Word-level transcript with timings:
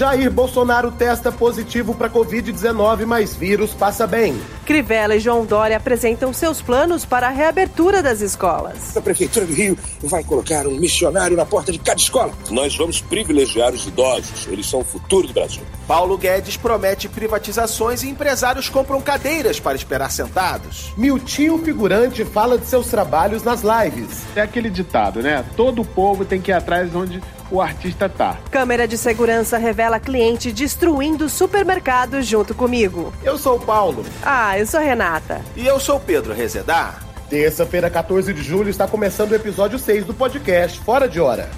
Jair 0.00 0.30
Bolsonaro 0.30 0.90
testa 0.90 1.30
positivo 1.30 1.94
para 1.94 2.08
Covid-19, 2.08 3.04
mas 3.04 3.36
vírus 3.36 3.74
passa 3.74 4.06
bem. 4.06 4.34
Crivella 4.64 5.14
e 5.14 5.20
João 5.20 5.44
Dória 5.44 5.76
apresentam 5.76 6.32
seus 6.32 6.62
planos 6.62 7.04
para 7.04 7.26
a 7.26 7.30
reabertura 7.30 8.02
das 8.02 8.22
escolas. 8.22 8.96
A 8.96 9.02
Prefeitura 9.02 9.44
do 9.44 9.52
Rio 9.52 9.76
vai 10.04 10.24
colocar 10.24 10.66
um 10.66 10.78
missionário 10.78 11.36
na 11.36 11.44
porta 11.44 11.70
de 11.70 11.78
cada 11.78 12.00
escola. 12.00 12.32
Nós 12.50 12.74
vamos 12.74 13.02
privilegiar 13.02 13.74
os 13.74 13.86
idosos, 13.86 14.48
eles 14.50 14.64
são 14.64 14.80
o 14.80 14.84
futuro 14.84 15.26
do 15.26 15.34
Brasil. 15.34 15.60
Paulo 15.86 16.16
Guedes 16.16 16.56
promete 16.56 17.06
privatizações 17.06 18.02
e 18.02 18.08
empresários 18.08 18.70
compram 18.70 19.02
cadeiras 19.02 19.60
para 19.60 19.76
esperar 19.76 20.10
sentados. 20.10 20.94
Miltinho 20.96 21.58
Figurante 21.58 22.24
fala 22.24 22.56
de 22.56 22.64
seus 22.64 22.86
trabalhos 22.86 23.42
nas 23.42 23.60
lives. 23.60 24.22
É 24.34 24.40
aquele 24.40 24.70
ditado, 24.70 25.20
né? 25.20 25.44
Todo 25.58 25.84
povo 25.84 26.24
tem 26.24 26.40
que 26.40 26.50
ir 26.50 26.54
atrás 26.54 26.94
onde 26.94 27.20
o 27.50 27.60
artista 27.60 28.08
tá. 28.08 28.38
Câmera 28.50 28.86
de 28.86 28.96
segurança 28.96 29.58
revela 29.58 29.98
cliente 29.98 30.52
destruindo 30.52 31.28
supermercado 31.28 32.22
junto 32.22 32.54
comigo. 32.54 33.12
Eu 33.22 33.36
sou 33.36 33.56
o 33.56 33.60
Paulo. 33.60 34.04
Ah, 34.22 34.58
eu 34.58 34.66
sou 34.66 34.80
a 34.80 34.82
Renata. 34.82 35.40
E 35.56 35.66
eu 35.66 35.80
sou 35.80 35.96
o 35.96 36.00
Pedro 36.00 36.32
Rezedar. 36.32 37.02
Terça-feira, 37.28 37.88
14 37.88 38.32
de 38.34 38.42
julho, 38.42 38.70
está 38.70 38.88
começando 38.88 39.30
o 39.30 39.36
episódio 39.36 39.78
6 39.78 40.04
do 40.04 40.14
podcast 40.14 40.80
Fora 40.80 41.08
de 41.08 41.20
Hora. 41.20 41.48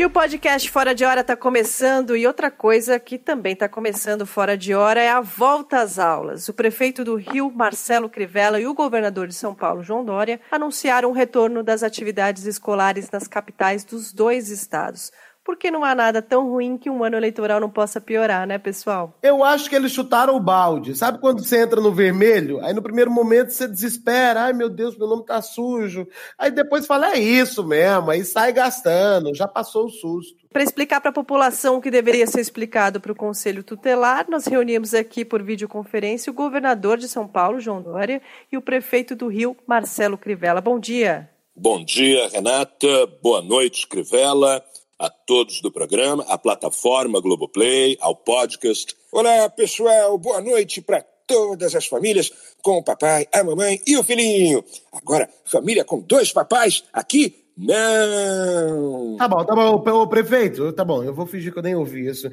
E 0.00 0.04
o 0.06 0.08
podcast 0.08 0.70
Fora 0.70 0.94
de 0.94 1.04
Hora 1.04 1.20
está 1.20 1.36
começando. 1.36 2.16
E 2.16 2.26
outra 2.26 2.50
coisa 2.50 2.98
que 2.98 3.18
também 3.18 3.52
está 3.52 3.68
começando 3.68 4.24
fora 4.24 4.56
de 4.56 4.72
hora 4.72 4.98
é 4.98 5.10
a 5.10 5.20
volta 5.20 5.82
às 5.82 5.98
aulas. 5.98 6.48
O 6.48 6.54
prefeito 6.54 7.04
do 7.04 7.16
Rio, 7.16 7.52
Marcelo 7.54 8.08
Crivella, 8.08 8.58
e 8.58 8.66
o 8.66 8.72
governador 8.72 9.26
de 9.28 9.34
São 9.34 9.54
Paulo, 9.54 9.82
João 9.82 10.02
Dória, 10.02 10.40
anunciaram 10.50 11.10
o 11.10 11.12
retorno 11.12 11.62
das 11.62 11.82
atividades 11.82 12.46
escolares 12.46 13.10
nas 13.10 13.28
capitais 13.28 13.84
dos 13.84 14.10
dois 14.10 14.48
estados 14.48 15.12
porque 15.50 15.68
não 15.68 15.84
há 15.84 15.96
nada 15.96 16.22
tão 16.22 16.48
ruim 16.48 16.78
que 16.78 16.88
um 16.88 17.02
ano 17.02 17.16
eleitoral 17.16 17.58
não 17.58 17.68
possa 17.68 18.00
piorar, 18.00 18.46
né, 18.46 18.56
pessoal? 18.56 19.18
Eu 19.20 19.42
acho 19.42 19.68
que 19.68 19.74
eles 19.74 19.90
chutaram 19.90 20.36
o 20.36 20.40
balde. 20.40 20.94
Sabe 20.94 21.18
quando 21.18 21.44
você 21.44 21.60
entra 21.60 21.80
no 21.80 21.92
vermelho? 21.92 22.64
Aí 22.64 22.72
no 22.72 22.80
primeiro 22.80 23.10
momento 23.10 23.50
você 23.50 23.66
desespera. 23.66 24.42
Ai, 24.42 24.52
meu 24.52 24.70
Deus, 24.70 24.96
meu 24.96 25.08
nome 25.08 25.24
tá 25.24 25.42
sujo. 25.42 26.06
Aí 26.38 26.52
depois 26.52 26.86
fala, 26.86 27.14
é 27.14 27.18
isso 27.18 27.66
mesmo. 27.66 28.12
Aí 28.12 28.24
sai 28.24 28.52
gastando. 28.52 29.34
Já 29.34 29.48
passou 29.48 29.86
o 29.86 29.90
susto. 29.90 30.38
Para 30.52 30.62
explicar 30.62 31.00
para 31.00 31.10
a 31.10 31.14
população 31.14 31.78
o 31.78 31.80
que 31.80 31.90
deveria 31.90 32.28
ser 32.28 32.40
explicado 32.40 33.00
para 33.00 33.10
o 33.10 33.16
Conselho 33.16 33.64
Tutelar, 33.64 34.26
nós 34.28 34.46
reunimos 34.46 34.94
aqui 34.94 35.24
por 35.24 35.42
videoconferência 35.42 36.30
o 36.30 36.34
governador 36.34 36.96
de 36.96 37.08
São 37.08 37.26
Paulo, 37.26 37.58
João 37.58 37.82
Dória, 37.82 38.22
e 38.52 38.56
o 38.56 38.62
prefeito 38.62 39.16
do 39.16 39.26
Rio, 39.26 39.56
Marcelo 39.66 40.16
Crivella. 40.16 40.60
Bom 40.60 40.78
dia. 40.78 41.28
Bom 41.56 41.84
dia, 41.84 42.28
Renata. 42.28 42.86
Boa 43.20 43.42
noite, 43.42 43.88
Crivella 43.88 44.64
a 45.00 45.08
todos 45.08 45.62
do 45.62 45.72
programa, 45.72 46.26
à 46.28 46.36
plataforma 46.36 47.22
Globoplay, 47.22 47.96
ao 48.02 48.14
podcast. 48.14 48.94
Olá, 49.10 49.48
pessoal, 49.48 50.18
boa 50.18 50.42
noite 50.42 50.82
para 50.82 51.00
todas 51.26 51.74
as 51.74 51.86
famílias 51.86 52.30
com 52.60 52.76
o 52.76 52.84
papai, 52.84 53.26
a 53.32 53.42
mamãe 53.42 53.80
e 53.86 53.96
o 53.96 54.04
filhinho. 54.04 54.62
Agora, 54.92 55.26
família 55.46 55.86
com 55.86 56.00
dois 56.00 56.30
papais 56.32 56.84
aqui 56.92 57.34
não! 57.56 59.16
Tá 59.16 59.26
bom, 59.26 59.44
tá 59.44 59.54
bom, 59.54 60.02
o 60.02 60.06
prefeito, 60.06 60.72
tá 60.72 60.84
bom, 60.84 61.02
eu 61.02 61.14
vou 61.14 61.26
fingir 61.26 61.52
que 61.52 61.58
eu 61.58 61.62
nem 61.62 61.74
ouvi 61.74 62.06
isso. 62.06 62.30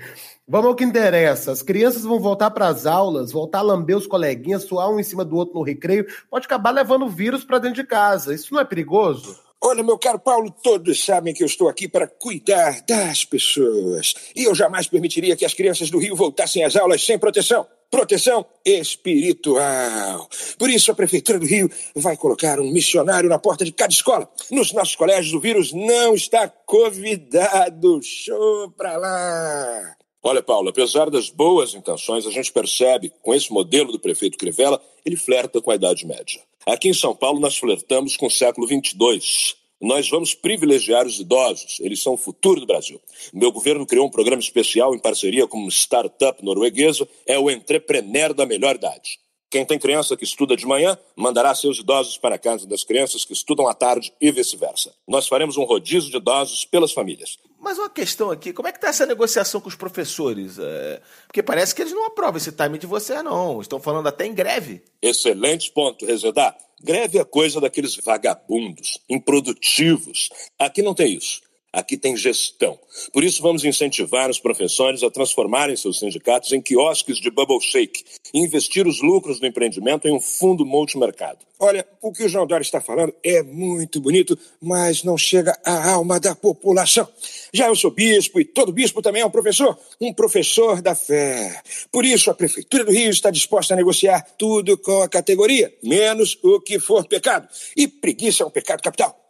Vamos 0.48 0.68
ao 0.68 0.76
que 0.76 0.84
interessa. 0.84 1.52
As 1.52 1.62
crianças 1.62 2.04
vão 2.04 2.20
voltar 2.20 2.52
para 2.52 2.68
as 2.68 2.86
aulas, 2.86 3.32
voltar 3.32 3.60
a 3.60 3.64
lamber 3.64 3.98
os 3.98 4.08
coleguinhas, 4.08 4.64
suar 4.64 4.90
um 4.90 5.00
em 5.00 5.04
cima 5.04 5.24
do 5.24 5.36
outro 5.38 5.56
no 5.56 5.64
recreio, 5.64 6.06
pode 6.30 6.46
acabar 6.46 6.72
levando 6.72 7.08
vírus 7.08 7.46
para 7.46 7.60
dentro 7.60 7.82
de 7.82 7.88
casa. 7.88 8.34
Isso 8.34 8.54
não 8.54 8.62
é 8.62 8.66
perigoso? 8.66 9.47
Olha, 9.64 9.84
meu 9.84 9.98
caro 9.98 10.20
Paulo, 10.20 10.52
todos 10.52 11.04
sabem 11.04 11.34
que 11.34 11.44
eu 11.44 11.48
estou 11.48 11.68
aqui 11.68 11.88
para 11.88 12.08
cuidar 12.08 12.82
das 12.88 13.26
pessoas. 13.26 14.14
E 14.36 14.44
eu 14.44 14.54
jamais 14.54 14.88
permitiria 14.88 15.36
que 15.36 15.46
as 15.46 15.54
crianças 15.54 15.90
do 15.90 15.98
Rio 15.98 16.16
voltassem 16.16 16.64
às 16.64 16.76
aulas 16.76 17.04
sem 17.04 17.18
proteção. 17.18 17.66
Proteção 17.90 18.46
espiritual. 18.66 20.30
Por 20.60 20.70
isso, 20.70 20.92
a 20.92 20.96
Prefeitura 20.96 21.40
do 21.40 21.46
Rio 21.46 21.72
vai 21.96 22.16
colocar 22.18 22.60
um 22.60 22.72
missionário 22.72 23.30
na 23.30 23.40
porta 23.40 23.66
de 23.66 23.72
cada 23.72 23.92
escola. 23.92 24.30
Nos 24.52 24.74
nossos 24.74 24.96
colégios, 24.96 25.34
o 25.34 25.40
vírus 25.40 25.74
não 25.74 26.14
está 26.14 26.48
convidado. 26.48 28.00
Show 28.04 28.72
pra 28.72 28.98
lá! 28.98 29.98
Olha, 30.30 30.44
Paulo, 30.44 30.68
apesar 30.68 31.10
das 31.10 31.30
boas 31.30 31.74
intenções, 31.74 32.28
a 32.28 32.32
gente 32.32 32.52
percebe 32.52 33.14
com 33.22 33.34
esse 33.34 33.50
modelo 33.50 33.94
do 33.94 33.98
prefeito 33.98 34.38
Crivella, 34.38 34.78
ele 35.06 35.16
flerta 35.16 35.62
com 35.62 35.72
a 35.72 35.76
Idade 35.76 36.06
Média. 36.06 36.42
Aqui 36.66 36.90
em 36.90 36.94
São 36.94 37.16
Paulo, 37.16 37.40
nós 37.40 37.58
flertamos 37.58 38.18
com 38.18 38.28
o 38.28 38.30
século 38.30 38.68
22. 38.68 39.56
Nós 39.80 40.10
vamos 40.10 40.34
privilegiar 40.34 41.08
os 41.08 41.18
idosos, 41.18 41.80
eles 41.80 42.04
são 42.04 42.16
o 42.16 42.18
futuro 42.18 42.60
do 42.60 42.66
Brasil. 42.66 43.00
Meu 43.32 43.54
governo 43.54 43.86
criou 43.86 44.06
um 44.06 44.12
programa 44.12 44.42
especial 44.42 44.94
em 44.94 45.00
parceria 45.00 45.48
com 45.48 45.60
uma 45.60 45.72
startup 45.72 46.44
norueguesa, 46.44 47.08
é 47.26 47.40
o 47.40 47.50
Entrepreneur 47.50 48.34
da 48.34 48.46
Melhor 48.46 48.76
Idade. 48.76 49.20
Quem 49.50 49.64
tem 49.64 49.80
criança 49.80 50.18
que 50.18 50.26
estuda 50.26 50.58
de 50.58 50.66
manhã, 50.66 51.00
mandará 51.16 51.56
seus 51.56 51.80
idosos 51.80 52.18
para 52.18 52.36
a 52.36 52.40
casa 52.40 52.68
das 52.68 52.84
crianças 52.84 53.24
que 53.24 53.32
estudam 53.32 53.66
à 53.66 53.74
tarde 53.74 54.12
e 54.20 54.30
vice-versa. 54.30 54.94
Nós 55.08 55.26
faremos 55.26 55.56
um 55.56 55.64
rodízio 55.64 56.12
de 56.12 56.18
idosos 56.18 56.66
pelas 56.66 56.92
famílias. 56.92 57.38
Mas 57.60 57.78
uma 57.78 57.90
questão 57.90 58.30
aqui, 58.30 58.54
como 58.54 58.68
é 58.68 58.72
que 58.72 58.78
está 58.78 58.90
essa 58.90 59.06
negociação 59.06 59.60
com 59.60 59.68
os 59.68 59.76
professores? 59.76 60.58
É... 60.60 61.02
Porque 61.28 61.42
parece 61.42 61.74
que 61.74 61.82
eles 61.82 61.94
não 61.94 62.06
aprovam 62.06 62.38
esse 62.38 62.52
time 62.52 62.78
de 62.78 62.86
você, 62.86 63.22
não. 63.24 63.60
Estão 63.60 63.80
falando 63.80 64.08
até 64.08 64.26
em 64.26 64.34
greve. 64.34 64.84
Excelente 65.02 65.72
ponto, 65.72 66.06
Rezedá. 66.06 66.56
Greve 66.82 67.18
é 67.18 67.24
coisa 67.24 67.60
daqueles 67.60 67.96
vagabundos, 67.96 69.00
improdutivos. 69.10 70.30
Aqui 70.60 70.84
não 70.84 70.94
tem 70.94 71.16
isso. 71.16 71.42
Aqui 71.78 71.96
tem 71.96 72.18
gestão. 72.18 72.76
Por 73.14 73.24
isso, 73.24 73.40
vamos 73.40 73.64
incentivar 73.64 74.32
os 74.32 74.40
professores 74.40 75.04
a 75.04 75.12
transformarem 75.12 75.76
seus 75.76 76.00
sindicatos 76.00 76.52
em 76.52 76.60
quiosques 76.60 77.20
de 77.20 77.30
bubble 77.30 77.62
shake 77.62 78.04
e 78.34 78.40
investir 78.40 78.88
os 78.88 79.00
lucros 79.00 79.40
do 79.40 79.46
empreendimento 79.46 80.08
em 80.08 80.12
um 80.12 80.20
fundo 80.20 80.66
multimercado. 80.66 81.38
Olha, 81.60 81.88
o 82.02 82.12
que 82.12 82.24
o 82.24 82.30
João 82.30 82.48
Dória 82.48 82.64
está 82.64 82.82
falando 82.82 83.14
é 83.24 83.44
muito 83.44 84.02
bonito, 84.02 84.36
mas 84.60 85.04
não 85.04 85.20
chega 85.20 85.56
à 85.64 85.92
alma 85.92 86.20
da 86.20 86.34
população. 86.34 87.08
Já 87.54 87.68
eu 87.68 87.76
sou 87.76 87.92
bispo 87.92 88.42
e 88.42 88.46
todo 88.46 88.74
bispo 88.74 89.00
também 89.00 89.22
é 89.22 89.26
um 89.28 89.30
professor, 89.30 89.78
um 90.02 90.12
professor 90.12 90.82
da 90.82 90.96
fé. 90.96 91.62
Por 91.92 92.04
isso, 92.04 92.32
a 92.32 92.34
Prefeitura 92.34 92.86
do 92.86 92.92
Rio 92.92 93.12
está 93.12 93.30
disposta 93.30 93.76
a 93.76 93.78
negociar 93.78 94.26
tudo 94.36 94.80
com 94.80 95.04
a 95.04 95.08
categoria, 95.08 95.72
menos 95.84 96.40
o 96.42 96.60
que 96.60 96.80
for 96.80 97.08
pecado. 97.08 97.48
E 97.76 97.88
preguiça 97.88 98.42
é 98.42 98.48
um 98.48 98.52
pecado 98.52 98.82
capital. 98.82 99.27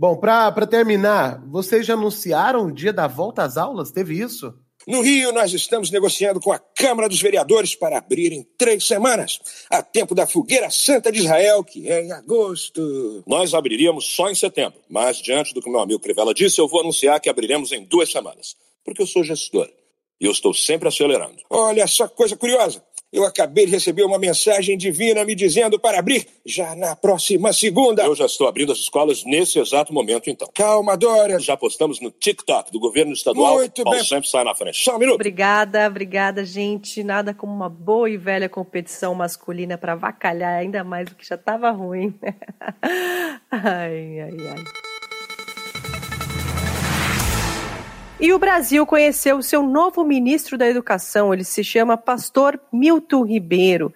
Bom, 0.00 0.16
para 0.16 0.66
terminar, 0.66 1.44
vocês 1.46 1.84
já 1.84 1.92
anunciaram 1.92 2.64
o 2.64 2.72
dia 2.72 2.90
da 2.90 3.06
volta 3.06 3.42
às 3.42 3.58
aulas? 3.58 3.90
Teve 3.90 4.18
isso? 4.18 4.50
No 4.88 5.02
Rio, 5.02 5.30
nós 5.30 5.52
estamos 5.52 5.90
negociando 5.90 6.40
com 6.40 6.50
a 6.50 6.58
Câmara 6.58 7.06
dos 7.06 7.20
Vereadores 7.20 7.74
para 7.74 7.98
abrir 7.98 8.32
em 8.32 8.42
três 8.56 8.86
semanas, 8.86 9.38
a 9.68 9.82
tempo 9.82 10.14
da 10.14 10.26
Fogueira 10.26 10.70
Santa 10.70 11.12
de 11.12 11.18
Israel, 11.18 11.62
que 11.62 11.86
é 11.86 12.02
em 12.02 12.12
agosto. 12.12 13.22
Nós 13.26 13.52
abriríamos 13.52 14.06
só 14.06 14.30
em 14.30 14.34
setembro, 14.34 14.80
mas 14.88 15.18
diante 15.18 15.52
do 15.52 15.60
que 15.60 15.68
meu 15.68 15.80
amigo 15.80 16.00
Crivella 16.00 16.32
disse, 16.32 16.58
eu 16.58 16.66
vou 16.66 16.80
anunciar 16.80 17.20
que 17.20 17.28
abriremos 17.28 17.70
em 17.70 17.84
duas 17.84 18.10
semanas, 18.10 18.56
porque 18.82 19.02
eu 19.02 19.06
sou 19.06 19.22
gestor 19.22 19.68
e 20.18 20.24
eu 20.24 20.32
estou 20.32 20.54
sempre 20.54 20.88
acelerando. 20.88 21.42
Olha 21.50 21.86
só 21.86 22.08
que 22.08 22.16
coisa 22.16 22.36
curiosa. 22.36 22.82
Eu 23.12 23.24
acabei 23.24 23.66
de 23.66 23.72
receber 23.72 24.04
uma 24.04 24.18
mensagem 24.18 24.78
divina 24.78 25.24
me 25.24 25.34
dizendo 25.34 25.80
para 25.80 25.98
abrir 25.98 26.26
já 26.46 26.76
na 26.76 26.94
próxima 26.94 27.52
segunda. 27.52 28.04
Eu 28.04 28.14
já 28.14 28.26
estou 28.26 28.46
abrindo 28.46 28.70
as 28.70 28.78
escolas 28.78 29.24
nesse 29.24 29.58
exato 29.58 29.92
momento, 29.92 30.30
então. 30.30 30.48
Calma, 30.54 30.96
Dória. 30.96 31.40
Já 31.40 31.56
postamos 31.56 32.00
no 32.00 32.12
TikTok 32.12 32.70
do 32.70 32.78
governo 32.78 33.12
estadual. 33.12 33.56
Muito 33.56 33.82
Paulo 33.82 33.98
bem. 33.98 34.06
sempre 34.06 34.28
sai 34.28 34.44
na 34.44 34.54
frente. 34.54 34.82
Só 34.82 34.94
um 34.94 34.98
minuto. 34.98 35.16
Obrigada, 35.16 35.88
obrigada, 35.88 36.44
gente. 36.44 37.02
Nada 37.02 37.34
como 37.34 37.52
uma 37.52 37.68
boa 37.68 38.08
e 38.08 38.16
velha 38.16 38.48
competição 38.48 39.12
masculina 39.12 39.76
para 39.76 39.96
vacalhar 39.96 40.60
ainda 40.60 40.84
mais 40.84 41.08
do 41.08 41.16
que 41.16 41.26
já 41.26 41.34
estava 41.34 41.70
ruim. 41.70 42.14
ai, 43.50 44.20
ai, 44.20 44.36
ai. 44.50 44.89
E 48.20 48.34
o 48.34 48.38
Brasil 48.38 48.84
conheceu 48.84 49.38
o 49.38 49.42
seu 49.42 49.62
novo 49.62 50.04
ministro 50.04 50.58
da 50.58 50.68
Educação. 50.68 51.32
Ele 51.32 51.42
se 51.42 51.64
chama 51.64 51.96
Pastor 51.96 52.60
Milton 52.70 53.24
Ribeiro. 53.24 53.94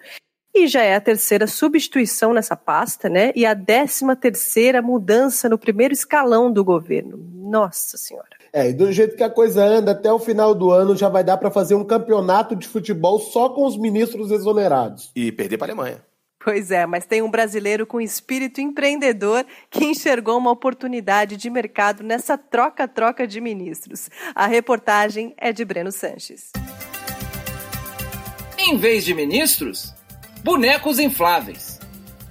E 0.51 0.67
já 0.67 0.81
é 0.81 0.95
a 0.95 1.01
terceira 1.01 1.45
substituição 1.45 2.33
nessa 2.33 2.55
pasta, 2.55 3.07
né? 3.07 3.31
E 3.35 3.45
a 3.45 3.53
décima 3.53 4.15
terceira 4.15 4.81
mudança 4.81 5.47
no 5.47 5.59
primeiro 5.59 5.93
escalão 5.93 6.51
do 6.51 6.63
governo. 6.63 7.19
Nossa 7.35 7.97
Senhora. 7.97 8.29
É, 8.51 8.69
e 8.69 8.73
do 8.73 8.91
jeito 8.91 9.15
que 9.15 9.21
a 9.21 9.29
coisa 9.29 9.63
anda, 9.63 9.91
até 9.91 10.11
o 10.11 10.17
final 10.17 10.55
do 10.55 10.71
ano 10.71 10.95
já 10.95 11.07
vai 11.07 11.23
dar 11.23 11.37
para 11.37 11.51
fazer 11.51 11.75
um 11.75 11.83
campeonato 11.83 12.55
de 12.55 12.67
futebol 12.67 13.19
só 13.19 13.49
com 13.49 13.63
os 13.63 13.77
ministros 13.77 14.31
exonerados. 14.31 15.11
E 15.15 15.31
perder 15.31 15.59
para 15.59 15.67
a 15.67 15.75
Alemanha. 15.75 16.01
Pois 16.45 16.69
é, 16.69 16.85
mas 16.85 17.07
tem 17.07 17.23
um 17.23 17.31
brasileiro 17.31 17.87
com 17.87 17.99
espírito 17.99 18.61
empreendedor 18.61 19.43
que 19.67 19.83
enxergou 19.83 20.37
uma 20.37 20.51
oportunidade 20.51 21.37
de 21.37 21.49
mercado 21.49 22.03
nessa 22.03 22.37
troca-troca 22.37 23.25
de 23.25 23.41
ministros. 23.41 24.11
A 24.35 24.45
reportagem 24.45 25.33
é 25.39 25.51
de 25.51 25.65
Breno 25.65 25.91
Sanches. 25.91 26.51
Em 28.59 28.77
vez 28.77 29.03
de 29.03 29.15
ministros, 29.15 29.91
bonecos 30.43 30.99
infláveis. 30.99 31.79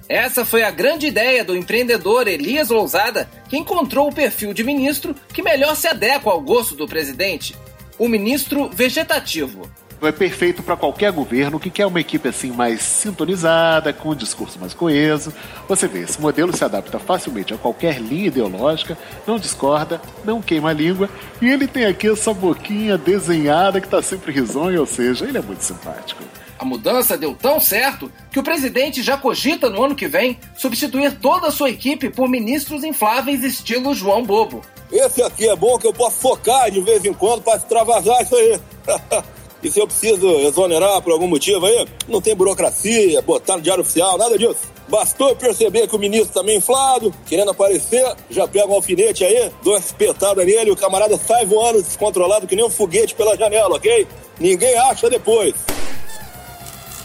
Essa 0.07 0.45
foi 0.45 0.63
a 0.63 0.71
grande 0.71 1.07
ideia 1.07 1.43
do 1.43 1.53
empreendedor 1.53 2.25
Elias 2.25 2.69
Lousada, 2.69 3.29
que 3.49 3.57
encontrou 3.57 4.07
o 4.07 4.15
perfil 4.15 4.53
de 4.53 4.63
ministro 4.63 5.13
que 5.33 5.43
melhor 5.43 5.75
se 5.75 5.89
adequa 5.89 6.31
ao 6.31 6.39
gosto 6.39 6.73
do 6.73 6.87
presidente: 6.87 7.53
o 7.99 8.07
ministro 8.07 8.69
vegetativo. 8.69 9.69
É 10.01 10.11
perfeito 10.11 10.61
para 10.61 10.75
qualquer 10.75 11.11
governo 11.11 11.59
que 11.59 11.69
quer 11.69 11.85
uma 11.85 11.99
equipe 11.99 12.27
assim 12.27 12.51
mais 12.51 12.81
sintonizada, 12.81 13.91
com 13.91 14.09
um 14.09 14.15
discurso 14.15 14.59
mais 14.59 14.73
coeso. 14.73 15.33
Você 15.67 15.87
vê, 15.87 16.01
esse 16.01 16.21
modelo 16.21 16.55
se 16.55 16.63
adapta 16.63 16.99
facilmente 16.99 17.53
a 17.53 17.57
qualquer 17.57 17.99
linha 17.99 18.27
ideológica, 18.27 18.97
não 19.25 19.39
discorda, 19.39 19.99
não 20.23 20.41
queima 20.41 20.69
a 20.69 20.73
língua, 20.73 21.09
e 21.41 21.49
ele 21.49 21.67
tem 21.67 21.85
aqui 21.85 22.07
essa 22.07 22.33
boquinha 22.33 22.97
desenhada 22.97 23.79
que 23.79 23.87
está 23.87 24.01
sempre 24.01 24.31
risonha, 24.31 24.79
ou 24.79 24.85
seja, 24.85 25.25
ele 25.25 25.37
é 25.37 25.41
muito 25.41 25.63
simpático. 25.63 26.23
A 26.57 26.63
mudança 26.63 27.17
deu 27.17 27.35
tão 27.35 27.59
certo 27.59 28.11
que 28.31 28.39
o 28.39 28.43
presidente 28.43 29.01
já 29.01 29.17
cogita 29.17 29.69
no 29.69 29.83
ano 29.83 29.95
que 29.95 30.07
vem 30.07 30.39
substituir 30.55 31.17
toda 31.19 31.47
a 31.47 31.51
sua 31.51 31.69
equipe 31.69 32.09
por 32.09 32.29
ministros 32.29 32.83
infláveis 32.83 33.43
estilo 33.43 33.93
João 33.93 34.23
Bobo. 34.23 34.61
Esse 34.91 35.21
aqui 35.21 35.49
é 35.49 35.55
bom 35.55 35.77
que 35.77 35.87
eu 35.87 35.93
posso 35.93 36.19
focar 36.19 36.69
de 36.71 36.79
vez 36.79 37.03
em 37.03 37.13
quando 37.13 37.41
para 37.41 37.57
extravasar 37.57 38.21
isso 38.21 38.35
aí. 38.35 38.59
e 39.63 39.71
se 39.71 39.79
eu 39.79 39.87
preciso 39.87 40.27
exonerar 40.41 41.01
por 41.01 41.11
algum 41.11 41.27
motivo 41.27 41.65
aí, 41.65 41.87
não 42.07 42.21
tem 42.21 42.35
burocracia, 42.35 43.21
botar 43.21 43.57
no 43.57 43.61
diário 43.61 43.81
oficial, 43.81 44.17
nada 44.17 44.37
disso. 44.37 44.75
Bastou 44.87 45.35
perceber 45.35 45.87
que 45.87 45.95
o 45.95 45.99
ministro 45.99 46.33
tá 46.33 46.43
meio 46.43 46.59
inflado, 46.59 47.13
querendo 47.25 47.51
aparecer, 47.51 48.05
já 48.29 48.47
pega 48.47 48.67
um 48.67 48.75
alfinete 48.75 49.23
aí, 49.23 49.51
dou 49.63 49.73
uma 49.73 49.79
espetada 49.79 50.45
nele 50.45 50.69
o 50.69 50.75
camarada 50.75 51.17
sai 51.17 51.45
voando 51.45 51.81
descontrolado 51.81 52.45
que 52.45 52.55
nem 52.55 52.65
um 52.65 52.69
foguete 52.69 53.15
pela 53.15 53.35
janela, 53.35 53.75
ok? 53.75 54.07
Ninguém 54.39 54.77
acha 54.77 55.09
depois. 55.09 55.55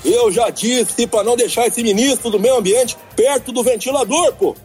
Eu 0.05 0.31
já 0.31 0.51
disse 0.51 1.07
para 1.07 1.25
não 1.25 1.37
deixar 1.37 1.67
esse 1.67 1.83
ministro 1.83 2.31
do 2.31 2.39
meio 2.39 2.57
ambiente 2.57 2.97
perto 3.17 3.53
do 3.53 3.63
ventilador, 3.63 4.35
pô. 4.35 4.57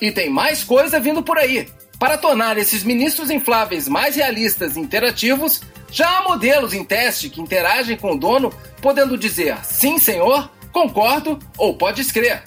E 0.00 0.12
tem 0.12 0.30
mais 0.30 0.64
coisa 0.64 1.00
vindo 1.00 1.22
por 1.22 1.38
aí. 1.38 1.68
Para 1.98 2.16
tornar 2.16 2.56
esses 2.56 2.84
ministros 2.84 3.28
infláveis 3.28 3.88
mais 3.88 4.14
realistas 4.14 4.76
e 4.76 4.80
interativos, 4.80 5.60
já 5.90 6.18
há 6.18 6.22
modelos 6.22 6.72
em 6.72 6.84
teste 6.84 7.28
que 7.28 7.40
interagem 7.40 7.96
com 7.96 8.12
o 8.12 8.18
dono, 8.18 8.52
podendo 8.80 9.18
dizer 9.18 9.58
sim, 9.64 9.98
senhor, 9.98 10.48
concordo 10.72 11.38
ou 11.56 11.76
pode 11.76 12.00
escrever. 12.00 12.44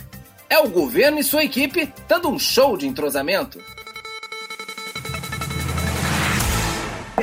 É 0.49 0.57
o 0.59 0.69
governo 0.69 1.19
e 1.19 1.23
sua 1.23 1.43
equipe 1.43 1.91
dando 2.07 2.29
um 2.29 2.39
show 2.39 2.77
de 2.77 2.87
entrosamento. 2.87 3.59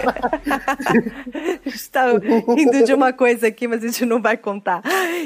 Está 1.64 2.12
rindo 2.12 2.84
de 2.84 2.94
uma 2.94 3.12
coisa 3.12 3.48
aqui, 3.48 3.66
mas 3.68 3.82
a 3.82 3.86
gente 3.86 4.04
não 4.04 4.20
vai 4.20 4.36
contar. 4.36 4.82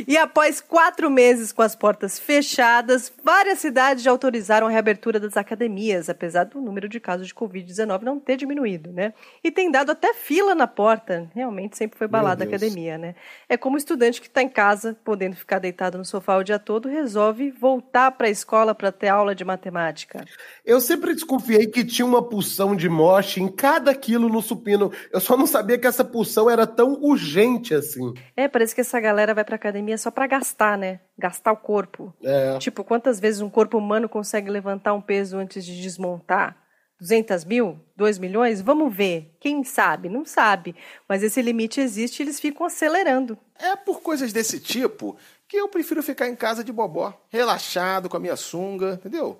E 0.06 0.16
após 0.16 0.60
quatro 0.60 1.10
meses 1.10 1.52
com 1.52 1.62
as 1.62 1.74
portas 1.76 2.18
fechadas, 2.18 3.12
várias 3.22 3.58
cidades 3.58 4.02
já 4.02 4.10
autorizaram 4.10 4.66
a 4.66 4.70
reabertura 4.70 5.20
das 5.20 5.36
academias, 5.36 6.08
apesar 6.08 6.44
do 6.44 6.60
número 6.60 6.88
de 6.88 6.98
casos 6.98 7.26
de 7.26 7.34
Covid-19 7.34 8.02
não 8.02 8.18
ter 8.18 8.36
diminuído, 8.36 8.92
né? 8.92 9.12
E 9.42 9.50
tem 9.50 9.70
dado 9.70 9.92
até 9.92 10.14
fila 10.14 10.54
na 10.54 10.66
porta. 10.66 11.30
Realmente 11.34 11.76
sempre 11.76 11.98
foi 11.98 12.08
balada 12.08 12.44
a 12.44 12.46
academia, 12.46 12.98
né? 12.98 13.14
É 13.48 13.56
como 13.56 13.76
o 13.76 13.78
estudante 13.78 14.20
que 14.20 14.26
está 14.26 14.42
em 14.42 14.48
casa, 14.48 14.96
podendo 15.04 15.36
ficar 15.36 15.58
deitado 15.58 15.98
no 15.98 16.04
sofá 16.04 16.36
o 16.36 16.42
dia 16.42 16.58
todo, 16.58 16.88
resolve 16.88 17.50
voltar 17.50 18.10
para 18.12 18.26
a 18.26 18.30
escola 18.30 18.74
para 18.74 18.90
ter 18.90 19.08
aula 19.08 19.34
de 19.34 19.44
matemática. 19.44 20.24
Eu 20.64 20.80
sempre 20.80 21.14
desconfiei 21.14 21.66
que 21.66 21.84
tinha 21.84 22.06
uma 22.06 22.22
pulsão 22.22 22.74
de 22.74 22.88
moche 22.88 23.40
em 23.40 23.48
cada 23.48 23.94
quilo 23.94 24.28
no 24.28 24.42
supino. 24.42 24.71
Eu 25.12 25.20
só 25.20 25.36
não 25.36 25.46
sabia 25.46 25.78
que 25.78 25.86
essa 25.86 26.04
pulsão 26.04 26.48
era 26.50 26.66
tão 26.66 26.94
urgente 27.02 27.74
assim. 27.74 28.14
É, 28.36 28.48
parece 28.48 28.74
que 28.74 28.80
essa 28.80 29.00
galera 29.00 29.34
vai 29.34 29.44
pra 29.44 29.56
academia 29.56 29.98
só 29.98 30.10
pra 30.10 30.26
gastar, 30.26 30.76
né? 30.78 31.00
Gastar 31.18 31.52
o 31.52 31.56
corpo. 31.56 32.12
É. 32.22 32.58
Tipo, 32.58 32.84
quantas 32.84 33.20
vezes 33.20 33.40
um 33.40 33.50
corpo 33.50 33.78
humano 33.78 34.08
consegue 34.08 34.50
levantar 34.50 34.94
um 34.94 35.00
peso 35.00 35.36
antes 35.36 35.64
de 35.64 35.80
desmontar? 35.80 36.56
200 37.02 37.44
mil? 37.44 37.80
2 37.96 38.18
milhões? 38.18 38.60
Vamos 38.60 38.94
ver. 38.94 39.36
Quem 39.40 39.64
sabe? 39.64 40.08
Não 40.08 40.24
sabe. 40.24 40.76
Mas 41.08 41.22
esse 41.22 41.42
limite 41.42 41.80
existe 41.80 42.20
e 42.20 42.22
eles 42.22 42.38
ficam 42.38 42.64
acelerando. 42.64 43.36
É 43.58 43.74
por 43.74 44.00
coisas 44.00 44.32
desse 44.32 44.60
tipo 44.60 45.16
que 45.52 45.58
eu 45.58 45.68
prefiro 45.68 46.02
ficar 46.02 46.30
em 46.30 46.34
casa 46.34 46.64
de 46.64 46.72
bobó, 46.72 47.12
relaxado 47.28 48.08
com 48.08 48.16
a 48.16 48.20
minha 48.20 48.36
sunga, 48.36 48.94
entendeu? 48.94 49.38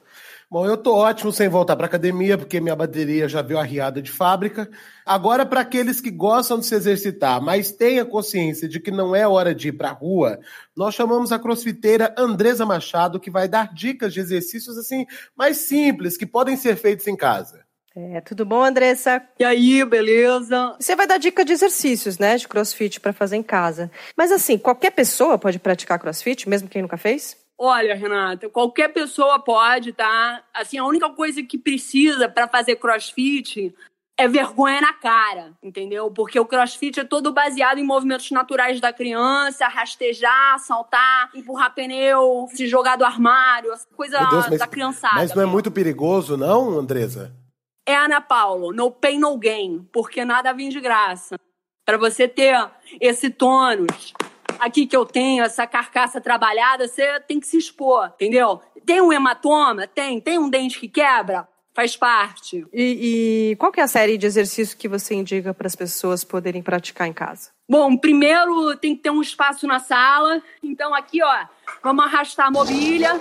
Bom, 0.51 0.67
eu 0.67 0.77
tô 0.77 0.95
ótimo 0.95 1.33
sem 1.33 1.49
voltar 1.49 1.75
pra 1.75 1.87
academia, 1.87 2.37
porque 2.37 2.61
minha 2.61 2.77
bateria 2.77 3.27
já 3.27 3.41
veio 3.41 3.59
arriada 3.59 4.03
de 4.03 4.11
fábrica. 4.11 4.71
Agora, 5.07 5.47
para 5.47 5.63
aqueles 5.63 6.03
que 6.03 6.11
gostam 6.11 6.59
de 6.59 6.67
se 6.67 6.75
exercitar, 6.75 7.41
mas 7.41 7.73
tenha 7.73 8.05
consciência 8.05 8.69
de 8.69 8.79
que 8.79 8.91
não 8.91 9.17
é 9.17 9.27
hora 9.27 9.55
de 9.55 9.69
ir 9.69 9.73
pra 9.73 9.89
rua, 9.89 10.39
nós 10.77 10.95
chamamos 10.95 11.33
a 11.33 11.39
crossfiteira 11.39 12.15
Andresa 12.19 12.67
Machado, 12.67 13.19
que 13.19 13.31
vai 13.31 13.49
dar 13.49 13.73
dicas 13.73 14.13
de 14.13 14.21
exercícios 14.21 14.77
assim 14.77 15.07
mais 15.35 15.57
simples, 15.57 16.19
que 16.19 16.27
podem 16.27 16.59
ser 16.59 16.77
feitos 16.77 17.07
em 17.09 17.17
casa. 17.17 17.65
É, 17.95 18.21
tudo 18.23 18.45
bom, 18.47 18.65
Andressa? 18.65 19.23
E 19.39 19.45
aí, 19.45 19.85
beleza? 19.85 20.75
Você 20.81 20.97
vai 20.97 21.07
dar 21.07 21.19
dica 21.19 21.45
de 21.45 21.53
exercícios, 21.53 22.19
né, 22.19 22.37
de 22.37 22.49
crossfit 22.49 22.99
para 22.99 23.13
fazer 23.13 23.37
em 23.37 23.43
casa. 23.43 23.91
Mas 24.17 24.33
assim, 24.33 24.57
qualquer 24.57 24.93
pessoa 24.93 25.39
pode 25.39 25.59
praticar 25.59 25.99
crossfit, 25.99 26.49
mesmo 26.49 26.69
quem 26.69 26.81
nunca 26.81 26.97
fez? 26.97 27.37
Olha, 27.59 27.95
Renata, 27.95 28.49
qualquer 28.49 28.89
pessoa 28.89 29.39
pode, 29.39 29.93
tá? 29.93 30.43
Assim, 30.55 30.79
a 30.79 30.85
única 30.85 31.09
coisa 31.11 31.43
que 31.43 31.59
precisa 31.59 32.29
para 32.29 32.49
fazer 32.49 32.77
crossfit 32.77 33.75
é 34.17 34.27
vergonha 34.27 34.81
na 34.81 34.93
cara, 34.95 35.53
entendeu? 35.63 36.11
Porque 36.11 36.41
o 36.41 36.47
crossfit 36.47 37.01
é 37.01 37.05
todo 37.05 37.33
baseado 37.33 37.79
em 37.79 37.85
movimentos 37.85 38.31
naturais 38.31 38.81
da 38.81 38.93
criança, 38.93 39.69
rastejar, 39.69 40.59
saltar, 40.61 41.31
empurrar 41.35 41.75
pneu, 41.75 42.49
se 42.53 42.67
jogar 42.67 42.97
do 42.97 43.05
armário, 43.05 43.73
essa 43.73 43.87
coisa 43.95 44.19
Deus, 44.19 44.49
mas, 44.49 44.59
da 44.59 44.67
criançada. 44.67 45.15
mas 45.17 45.35
não 45.35 45.43
é 45.43 45.45
mesmo. 45.45 45.53
muito 45.53 45.71
perigoso, 45.71 46.37
não, 46.37 46.79
Andresa? 46.79 47.42
É, 47.87 47.97
Ana 47.97 48.21
Paulo, 48.21 48.73
no 48.73 48.91
pain, 48.91 49.19
no 49.19 49.37
gain, 49.37 49.87
porque 49.93 50.25
nada 50.25 50.53
vem 50.53 50.69
de 50.69 50.81
graça. 50.81 51.39
Para 51.85 51.99
você 51.99 52.29
ter 52.29 52.57
esse 53.01 53.29
tônus 53.29 54.15
aqui 54.61 54.87
que 54.87 54.97
eu 54.97 55.05
tenho, 55.05 55.43
essa 55.43 55.67
carcaça 55.67 56.21
trabalhada, 56.21 56.87
você 56.87 57.19
tem 57.21 57.41
que 57.41 57.47
se 57.47 57.59
expor, 57.59 58.13
entendeu? 58.15 58.61
Tem 58.87 59.01
um 59.01 59.13
hematoma? 59.13 59.89
Tem. 59.89 60.21
Tem 60.21 60.39
um 60.39 60.49
dente 60.49 60.79
que 60.79 60.89
quebra? 60.89 61.49
Faz 61.75 61.97
parte. 61.97 62.65
E, 62.73 63.53
e 63.53 63.57
qual 63.57 63.73
que 63.73 63.81
é 63.81 63.83
a 63.83 63.89
série 63.89 64.19
de 64.19 64.27
exercícios 64.27 64.75
que 64.75 64.87
você 64.87 65.15
indica 65.15 65.55
para 65.55 65.67
as 65.67 65.75
pessoas 65.75 66.23
poderem 66.23 66.63
praticar 66.63 67.09
em 67.09 67.13
casa? 67.13 67.51
Bom, 67.73 67.97
primeiro 67.97 68.77
tem 68.77 68.95
que 68.95 69.01
ter 69.01 69.09
um 69.09 69.23
espaço 69.23 69.67
na 69.67 69.79
sala. 69.81 70.43
Então 70.63 70.95
aqui, 70.95 71.23
ó, 71.23 71.35
vamos 71.83 72.05
arrastar 72.05 72.49
a 72.49 72.51
mobília. 72.51 73.19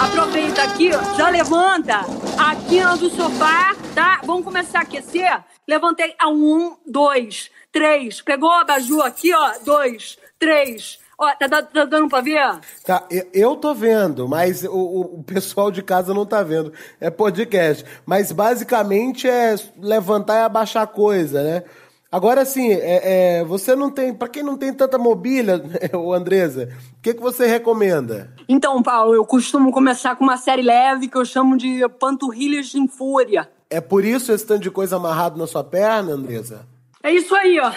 Aproveita 0.00 0.62
aqui, 0.62 0.92
ó, 0.94 1.16
já 1.16 1.28
levanta 1.28 1.96
a 2.38 2.54
quina 2.68 2.96
do 2.96 3.10
sofá, 3.10 3.74
tá? 3.92 4.20
Vamos 4.22 4.44
começar 4.44 4.78
a 4.78 4.82
aquecer. 4.82 5.42
Levantei 5.66 6.14
a 6.20 6.28
um, 6.28 6.76
dois, 6.86 7.50
três. 7.72 8.20
Pegou 8.20 8.48
a 8.52 8.60
abajur 8.60 9.04
aqui, 9.04 9.34
ó, 9.34 9.54
dois, 9.64 10.16
três. 10.38 11.00
Ó, 11.18 11.28
tá, 11.34 11.48
da- 11.48 11.60
tá 11.64 11.84
dando 11.84 12.08
pra 12.08 12.20
ver? 12.20 12.60
Tá, 12.86 13.04
eu- 13.34 13.56
tô 13.56 13.74
vendo, 13.74 14.28
mas 14.28 14.62
o, 14.62 14.70
o- 14.72 15.18
o 15.18 15.24
pessoal 15.24 15.68
de 15.68 15.82
casa 15.82 16.14
não 16.14 16.24
tá 16.24 16.44
vendo. 16.44 16.72
É 17.00 17.10
podcast. 17.10 17.84
Mas 18.06 18.30
basicamente 18.30 19.28
é 19.28 19.56
levantar 19.76 20.36
e 20.36 20.44
abaixar 20.44 20.86
coisa, 20.86 21.42
né? 21.42 21.64
Agora 22.12 22.44
sim, 22.44 22.72
é, 22.72 23.38
é, 23.38 23.44
você 23.44 23.76
não 23.76 23.88
tem. 23.88 24.12
Pra 24.12 24.26
quem 24.26 24.42
não 24.42 24.56
tem 24.56 24.74
tanta 24.74 24.98
mobília, 24.98 25.62
o 25.94 26.12
Andresa, 26.12 26.68
o 26.98 27.00
que, 27.00 27.14
que 27.14 27.20
você 27.20 27.46
recomenda? 27.46 28.34
Então, 28.48 28.82
Paulo, 28.82 29.14
eu 29.14 29.24
costumo 29.24 29.70
começar 29.70 30.16
com 30.16 30.24
uma 30.24 30.36
série 30.36 30.62
leve 30.62 31.06
que 31.06 31.16
eu 31.16 31.24
chamo 31.24 31.56
de 31.56 31.88
Panturrilhas 32.00 32.74
em 32.74 32.88
Fúria. 32.88 33.48
É 33.70 33.80
por 33.80 34.04
isso 34.04 34.32
esse 34.32 34.44
tanto 34.44 34.62
de 34.62 34.70
coisa 34.70 34.96
amarrado 34.96 35.38
na 35.38 35.46
sua 35.46 35.62
perna, 35.62 36.12
Andresa? 36.12 36.66
É 37.00 37.12
isso 37.12 37.32
aí, 37.36 37.60
ó. 37.60 37.72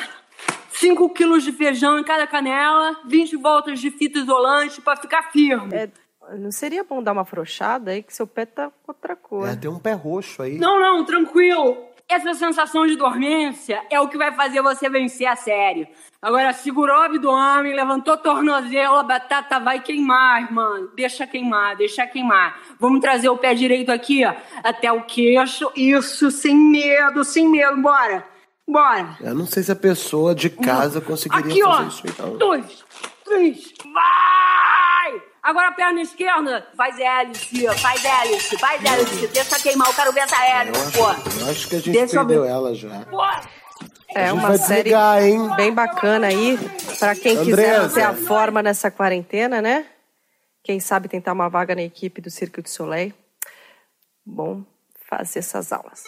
5 0.71 1.09
quilos 1.11 1.43
de 1.43 1.51
feijão 1.51 1.99
em 1.99 2.03
cada 2.03 2.25
canela, 2.25 2.97
20 3.05 3.37
voltas 3.37 3.79
de 3.79 3.91
fita 3.91 4.17
isolante 4.17 4.81
pra 4.81 4.95
ficar 4.95 5.31
firme. 5.31 5.71
É, 5.75 5.89
não 6.37 6.51
seria 6.51 6.83
bom 6.83 7.03
dar 7.03 7.11
uma 7.11 7.21
afrouxada 7.21 7.91
aí, 7.91 8.01
que 8.01 8.13
seu 8.13 8.25
pé 8.25 8.47
tá 8.47 8.69
com 8.69 8.91
outra 8.91 9.15
cor. 9.15 9.47
É, 9.47 9.55
tem 9.55 9.69
um 9.69 9.77
pé 9.77 9.93
roxo 9.93 10.41
aí. 10.41 10.57
Não, 10.57 10.79
não, 10.79 11.05
tranquilo. 11.05 11.92
Essa 12.13 12.35
sensação 12.35 12.85
de 12.85 12.95
dormência 12.95 13.81
é 13.89 13.99
o 13.99 14.07
que 14.07 14.19
vai 14.19 14.31
fazer 14.31 14.61
você 14.61 14.87
vencer 14.87 15.25
a 15.25 15.35
série. 15.35 15.87
Agora, 16.21 16.53
segurou 16.53 16.95
o 16.95 17.01
abdômen, 17.01 17.73
levantou 17.73 18.13
o 18.13 18.17
tornozelo, 18.17 18.97
a 18.97 19.03
batata 19.03 19.59
vai 19.59 19.79
queimar, 19.79 20.43
irmão. 20.43 20.89
Deixa 20.95 21.25
queimar, 21.25 21.75
deixa 21.75 22.05
queimar. 22.05 22.55
Vamos 22.79 23.01
trazer 23.01 23.29
o 23.29 23.37
pé 23.37 23.55
direito 23.55 23.91
aqui, 23.91 24.23
ó, 24.23 24.31
até 24.63 24.91
o 24.91 25.01
queixo. 25.01 25.71
Isso, 25.75 26.29
sem 26.29 26.55
medo, 26.55 27.23
sem 27.23 27.49
medo. 27.49 27.81
Bora, 27.81 28.23
bora. 28.67 29.17
Eu 29.19 29.33
não 29.33 29.47
sei 29.47 29.63
se 29.63 29.71
a 29.71 29.75
pessoa 29.75 30.35
de 30.35 30.51
casa 30.51 31.01
conseguiria 31.01 31.51
Aqui, 31.51 31.63
fazer 31.63 31.83
ó. 31.83 31.87
isso 31.87 32.03
então. 32.05 32.37
Dois, 32.37 32.85
três. 33.25 33.73
Vai! 33.91 34.72
Agora 35.43 35.67
a 35.67 35.71
perna 35.73 36.01
esquerda, 36.01 36.65
faz 36.75 36.97
hélice, 36.97 37.67
faz 37.77 38.05
hélice, 38.05 38.57
faz 38.57 38.81
hélice. 38.83 39.27
Deixa 39.27 39.59
queimar, 39.59 39.89
eu 39.89 39.93
quero 39.93 40.13
ver 40.13 40.21
essa 40.21 40.41
hélice, 40.41 40.91
pô. 40.93 41.41
Eu 41.41 41.51
acho 41.51 41.67
que 41.67 41.75
a 41.75 41.79
gente 41.79 41.91
Deixa 41.91 42.15
eu 42.15 42.25
perdeu 42.25 42.43
ver. 42.43 42.49
ela 42.49 42.73
já. 42.73 43.01
Pô. 43.05 43.21
É 44.15 44.31
uma 44.31 44.57
série 44.57 44.91
desligar, 44.91 45.55
bem 45.57 45.73
bacana 45.73 46.27
aí, 46.27 46.57
pra 46.97 47.13
quem 47.15 47.43
quiser 47.43 47.81
manter 47.81 48.03
a 48.03 48.13
forma 48.13 48.61
nessa 48.63 48.89
quarentena, 48.89 49.61
né? 49.61 49.85
Quem 50.63 50.79
sabe 50.79 51.09
tentar 51.09 51.33
uma 51.33 51.49
vaga 51.49 51.75
na 51.75 51.81
equipe 51.81 52.21
do 52.21 52.29
Cirque 52.31 52.61
du 52.61 52.69
Soleil. 52.69 53.13
Bom 54.25 54.63
fazer 55.09 55.39
essas 55.39 55.73
aulas. 55.73 56.03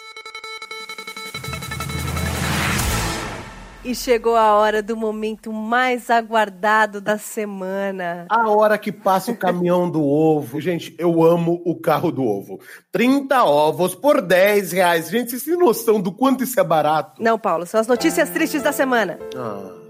E 3.86 3.94
chegou 3.94 4.34
a 4.34 4.52
hora 4.54 4.82
do 4.82 4.96
momento 4.96 5.52
mais 5.52 6.10
aguardado 6.10 7.00
da 7.00 7.16
semana. 7.18 8.26
A 8.28 8.50
hora 8.50 8.76
que 8.76 8.90
passa 8.90 9.30
o 9.30 9.36
caminhão 9.36 9.88
do 9.88 10.02
ovo. 10.04 10.60
Gente, 10.60 10.92
eu 10.98 11.22
amo 11.22 11.62
o 11.64 11.80
carro 11.80 12.10
do 12.10 12.24
ovo. 12.24 12.58
30 12.90 13.44
ovos 13.44 13.94
por 13.94 14.20
10 14.20 14.72
reais. 14.72 15.08
Gente, 15.08 15.30
vocês 15.30 15.44
têm 15.44 15.56
noção 15.56 16.00
do 16.00 16.10
quanto 16.10 16.42
isso 16.42 16.58
é 16.58 16.64
barato? 16.64 17.22
Não, 17.22 17.38
Paulo, 17.38 17.64
são 17.64 17.78
as 17.78 17.86
notícias 17.86 18.28
tristes 18.28 18.60
da 18.60 18.72
semana. 18.72 19.20
Ah. 19.36 19.85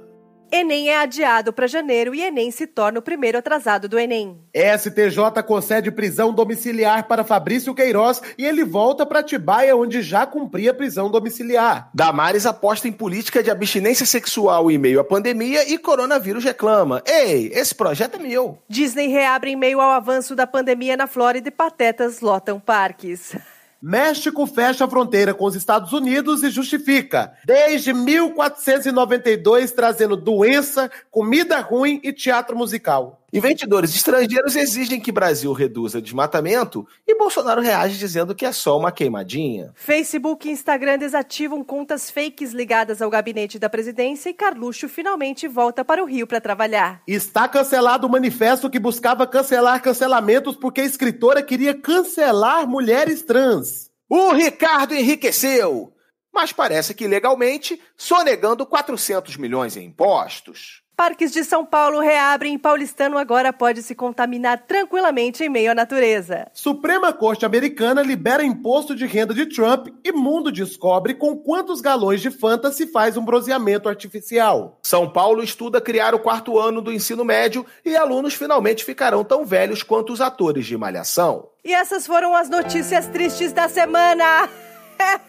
Enem 0.50 0.90
é 0.90 0.98
adiado 0.98 1.52
para 1.52 1.66
janeiro 1.66 2.14
e 2.14 2.22
Enem 2.22 2.50
se 2.50 2.66
torna 2.66 2.98
o 2.98 3.02
primeiro 3.02 3.38
atrasado 3.38 3.88
do 3.88 3.98
Enem. 3.98 4.38
STJ 4.54 5.42
concede 5.46 5.90
prisão 5.90 6.32
domiciliar 6.32 7.08
para 7.08 7.24
Fabrício 7.24 7.74
Queiroz 7.74 8.22
e 8.38 8.44
ele 8.44 8.64
volta 8.64 9.04
para 9.04 9.20
Atibaia, 9.20 9.76
onde 9.76 10.02
já 10.02 10.24
cumpria 10.26 10.72
prisão 10.72 11.10
domiciliar. 11.10 11.90
Damares 11.92 12.46
aposta 12.46 12.86
em 12.86 12.92
política 12.92 13.42
de 13.42 13.50
abstinência 13.50 14.06
sexual 14.06 14.70
em 14.70 14.78
meio 14.78 15.00
à 15.00 15.04
pandemia 15.04 15.68
e 15.70 15.78
coronavírus 15.78 16.44
reclama. 16.44 17.02
Ei, 17.06 17.50
esse 17.52 17.74
projeto 17.74 18.16
é 18.16 18.18
meu. 18.18 18.58
Disney 18.68 19.08
reabre 19.08 19.50
em 19.50 19.56
meio 19.56 19.80
ao 19.80 19.90
avanço 19.90 20.34
da 20.34 20.46
pandemia 20.46 20.96
na 20.96 21.06
Flórida 21.06 21.48
e 21.48 21.52
patetas 21.52 22.20
lotam 22.20 22.60
parques. 22.60 23.36
México 23.80 24.46
fecha 24.46 24.84
a 24.84 24.88
fronteira 24.88 25.34
com 25.34 25.44
os 25.44 25.54
Estados 25.54 25.92
Unidos 25.92 26.42
e 26.42 26.50
justifica. 26.50 27.34
Desde 27.44 27.92
1492, 27.92 29.72
trazendo 29.72 30.16
doença, 30.16 30.90
comida 31.10 31.60
ruim 31.60 32.00
e 32.02 32.12
teatro 32.12 32.56
musical. 32.56 33.20
Investidores 33.32 33.94
estrangeiros 33.94 34.54
exigem 34.54 35.00
que 35.00 35.10
Brasil 35.10 35.52
reduza 35.52 36.00
desmatamento 36.00 36.86
e 37.06 37.16
Bolsonaro 37.16 37.60
reage 37.60 37.98
dizendo 37.98 38.34
que 38.34 38.46
é 38.46 38.52
só 38.52 38.78
uma 38.78 38.92
queimadinha. 38.92 39.72
Facebook 39.74 40.48
e 40.48 40.52
Instagram 40.52 40.96
desativam 40.96 41.64
contas 41.64 42.10
fakes 42.10 42.52
ligadas 42.52 43.02
ao 43.02 43.10
gabinete 43.10 43.58
da 43.58 43.68
presidência 43.68 44.30
e 44.30 44.34
Carluxo 44.34 44.88
finalmente 44.88 45.48
volta 45.48 45.84
para 45.84 46.02
o 46.02 46.06
Rio 46.06 46.26
para 46.26 46.40
trabalhar. 46.40 47.02
Está 47.06 47.48
cancelado 47.48 48.06
o 48.06 48.10
manifesto 48.10 48.70
que 48.70 48.78
buscava 48.78 49.26
cancelar 49.26 49.82
cancelamentos 49.82 50.56
porque 50.56 50.80
a 50.80 50.84
escritora 50.84 51.42
queria 51.42 51.74
cancelar 51.74 52.66
mulheres 52.68 53.22
trans. 53.22 53.90
O 54.08 54.32
Ricardo 54.32 54.94
enriqueceu, 54.94 55.92
mas 56.36 56.52
parece 56.52 56.92
que 56.92 57.08
legalmente 57.08 57.80
sonegando 57.96 58.66
400 58.66 59.38
milhões 59.38 59.74
em 59.74 59.86
impostos. 59.86 60.82
Parques 60.94 61.30
de 61.30 61.44
São 61.44 61.64
Paulo 61.64 62.00
reabrem 62.00 62.54
e 62.54 62.58
paulistano 62.58 63.18
agora 63.18 63.52
pode 63.52 63.82
se 63.82 63.94
contaminar 63.94 64.64
tranquilamente 64.66 65.44
em 65.44 65.48
meio 65.48 65.70
à 65.70 65.74
natureza. 65.74 66.46
Suprema 66.54 67.12
Corte 67.12 67.44
Americana 67.44 68.02
libera 68.02 68.44
imposto 68.44 68.94
de 68.94 69.06
renda 69.06 69.34
de 69.34 69.46
Trump 69.46 69.88
e 70.02 70.12
mundo 70.12 70.52
descobre 70.52 71.14
com 71.14 71.36
quantos 71.36 71.82
galões 71.82 72.20
de 72.22 72.30
Fanta 72.30 72.70
se 72.70 72.86
faz 72.86 73.16
um 73.16 73.24
bronzeamento 73.24 73.90
artificial. 73.90 74.78
São 74.82 75.08
Paulo 75.08 75.42
estuda 75.42 75.82
criar 75.82 76.14
o 76.14 76.18
quarto 76.18 76.58
ano 76.58 76.80
do 76.80 76.92
ensino 76.92 77.24
médio 77.24 77.64
e 77.84 77.94
alunos 77.94 78.34
finalmente 78.34 78.84
ficarão 78.84 79.22
tão 79.22 79.44
velhos 79.44 79.82
quanto 79.82 80.12
os 80.14 80.22
atores 80.22 80.66
de 80.66 80.76
Malhação. 80.78 81.48
E 81.62 81.74
essas 81.74 82.06
foram 82.06 82.34
as 82.34 82.48
notícias 82.48 83.06
tristes 83.06 83.52
da 83.52 83.68
semana. 83.68 84.48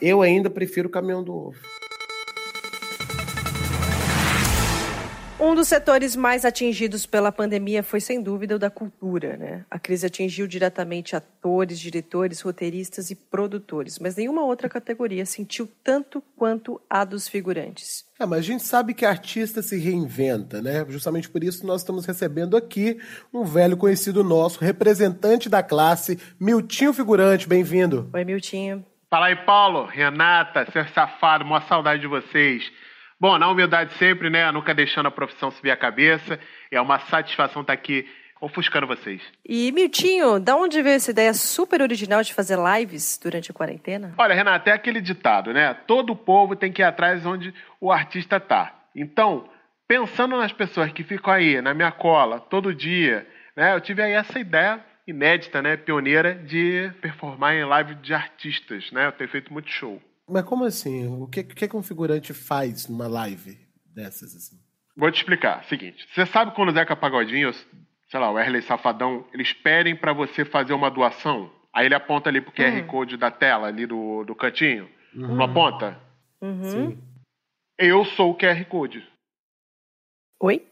Eu 0.02 0.22
ainda 0.22 0.50
prefiro 0.50 0.88
o 0.88 0.92
caminhão 0.92 1.24
do 1.24 1.34
ovo. 1.34 1.58
Um 5.40 5.54
dos 5.54 5.68
setores 5.68 6.16
mais 6.16 6.44
atingidos 6.44 7.06
pela 7.06 7.32
pandemia 7.32 7.84
foi, 7.84 8.02
sem 8.02 8.20
dúvida, 8.20 8.56
o 8.56 8.60
da 8.60 8.72
cultura. 8.72 9.38
Né? 9.38 9.66
A 9.70 9.78
crise 9.78 10.08
atingiu 10.08 10.48
diretamente 10.48 11.16
atores, 11.16 11.80
diretores, 11.80 12.42
roteiristas 12.42 13.12
e 13.12 13.16
produtores, 13.16 14.00
mas 14.00 14.16
nenhuma 14.16 14.44
outra 14.44 14.68
categoria 14.68 15.28
sentiu 15.28 15.70
tanto 15.84 16.24
quanto 16.36 16.82
a 16.90 17.06
dos 17.06 17.28
figurantes. 17.28 18.04
É, 18.20 18.26
mas 18.26 18.40
a 18.40 18.42
gente 18.42 18.64
sabe 18.64 18.96
que 18.96 19.06
artista 19.06 19.62
se 19.62 19.78
reinventa, 19.78 20.60
né? 20.60 20.84
Justamente 20.90 21.30
por 21.30 21.44
isso 21.44 21.68
nós 21.68 21.82
estamos 21.82 22.04
recebendo 22.08 22.58
aqui 22.58 22.98
um 23.32 23.44
velho 23.44 23.78
conhecido 23.78 24.24
nosso, 24.24 24.60
representante 24.60 25.50
da 25.50 25.62
classe, 25.62 26.18
Miltinho 26.40 26.92
Figurante. 26.92 27.48
Bem-vindo. 27.48 28.10
Oi, 28.12 28.26
Miltinho. 28.26 28.84
Fala 29.10 29.28
aí, 29.28 29.38
Paulo, 29.38 29.86
Renata, 29.86 30.70
seu 30.70 30.86
safado, 30.90 31.46
maior 31.46 31.62
saudade 31.62 32.02
de 32.02 32.08
vocês. 32.08 32.70
Bom, 33.18 33.38
na 33.38 33.50
humildade 33.50 33.94
sempre, 33.94 34.30
né? 34.30 34.52
Nunca 34.52 34.76
deixando 34.76 35.06
a 35.06 35.12
profissão 35.12 35.50
subir 35.50 35.72
a 35.72 35.78
cabeça. 35.78 36.38
É 36.70 36.82
uma 36.82 37.00
satisfação 37.00 37.62
estar 37.62 37.72
aqui 37.72 38.06
ofuscando 38.42 38.86
vocês. 38.86 39.22
E, 39.48 39.72
Miltinho, 39.72 40.42
da 40.42 40.58
onde 40.58 40.82
veio 40.82 40.98
essa 40.98 41.12
ideia 41.12 41.34
super 41.34 41.82
original 41.82 42.22
de 42.22 42.34
fazer 42.34 42.58
lives 42.60 43.18
durante 43.18 43.50
a 43.50 43.54
quarentena? 43.54 44.14
Olha, 44.18 44.36
Renata, 44.36 44.72
é 44.72 44.74
aquele 44.74 45.00
ditado, 45.00 45.54
né? 45.54 45.74
Todo 45.74 46.14
povo 46.14 46.54
tem 46.54 46.70
que 46.70 46.82
ir 46.82 46.86
atrás 46.86 47.26
onde 47.26 47.54
o 47.80 47.94
artista 47.94 48.42
tá. 48.42 48.76
Então, 48.94 49.50
pensando 49.88 50.38
nas 50.38 50.52
pessoas 50.52 50.92
que 50.92 51.06
ficam 51.06 51.34
aí 51.34 51.62
na 51.62 51.74
minha 51.74 51.94
cola 51.94 52.42
todo 52.42 52.76
dia, 52.76 53.26
né? 53.56 53.74
Eu 53.74 53.80
tive 53.80 54.02
aí 54.02 54.12
essa 54.12 54.38
ideia 54.38 54.84
inédita, 55.08 55.62
né? 55.62 55.78
Pioneira 55.78 56.36
de 56.36 56.92
performar 57.02 57.56
em 57.56 57.64
live 57.64 57.96
de 57.96 58.14
artistas, 58.14 58.92
né? 58.92 59.08
Eu 59.08 59.12
tenho 59.14 59.30
feito 59.30 59.52
muito 59.52 59.70
show. 59.70 60.02
Mas 60.28 60.44
como 60.44 60.66
assim? 60.66 61.08
O 61.08 61.28
que, 61.28 61.44
que, 61.44 61.68
que 61.68 61.76
um 61.78 61.82
figurante 61.82 62.34
faz 62.34 62.88
numa 62.88 63.08
live 63.08 63.58
dessas 63.86 64.36
assim? 64.36 64.58
Vou 64.96 65.10
te 65.10 65.18
explicar. 65.18 65.64
Seguinte, 65.66 66.06
você 66.14 66.26
sabe 66.26 66.54
quando 66.54 66.70
o 66.70 66.74
Zeca 66.74 66.96
Pagodinho, 66.96 67.54
sei 67.54 68.20
lá, 68.20 68.30
o 68.30 68.38
Erley 68.38 68.62
Safadão, 68.62 69.26
eles 69.34 69.54
pedem 69.54 69.96
pra 69.96 70.12
você 70.12 70.44
fazer 70.44 70.74
uma 70.74 70.92
doação? 70.92 71.50
Aí 71.74 71.86
ele 71.86 71.96
aponta 71.96 72.30
ali 72.30 72.42
pro 72.42 72.52
QR 72.52 72.84
Code 72.88 73.16
da 73.16 73.32
tela, 73.32 73.68
ali 73.68 73.86
do, 73.86 74.24
do 74.26 74.36
cantinho. 74.36 74.90
Não 75.14 75.42
aponta? 75.42 76.00
Uhum. 76.42 76.64
Sim. 76.64 77.04
Eu 77.78 78.04
sou 78.04 78.32
o 78.32 78.38
QR 78.38 78.66
Code. 78.66 79.08
Oi? 80.42 80.66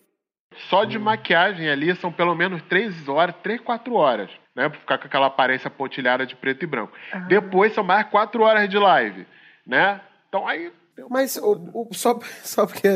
Só 0.70 0.84
de 0.86 0.98
maquiagem 0.98 1.70
ali 1.70 1.96
são 1.96 2.12
pelo 2.12 2.34
menos 2.36 2.62
3 2.64 3.08
horas, 3.08 3.36
3, 3.44 3.62
4 3.62 3.94
horas, 3.94 4.30
né? 4.56 4.70
Pra 4.70 4.80
ficar 4.80 4.98
com 4.98 5.06
aquela 5.08 5.28
aparência 5.28 5.70
pontilhada 5.70 6.26
de 6.26 6.36
preto 6.36 6.64
e 6.64 6.68
branco. 6.68 6.94
Depois 7.28 7.74
são 7.74 7.84
mais 7.84 8.08
4 8.10 8.42
horas 8.44 8.70
de 8.70 8.78
live, 8.78 9.26
né? 9.66 10.02
Então 10.30 10.48
aí. 10.48 10.72
Mas 11.10 11.36
o, 11.36 11.52
o- 11.74 11.90
só, 11.94 12.18
só 12.42 12.66
porque 12.66 12.88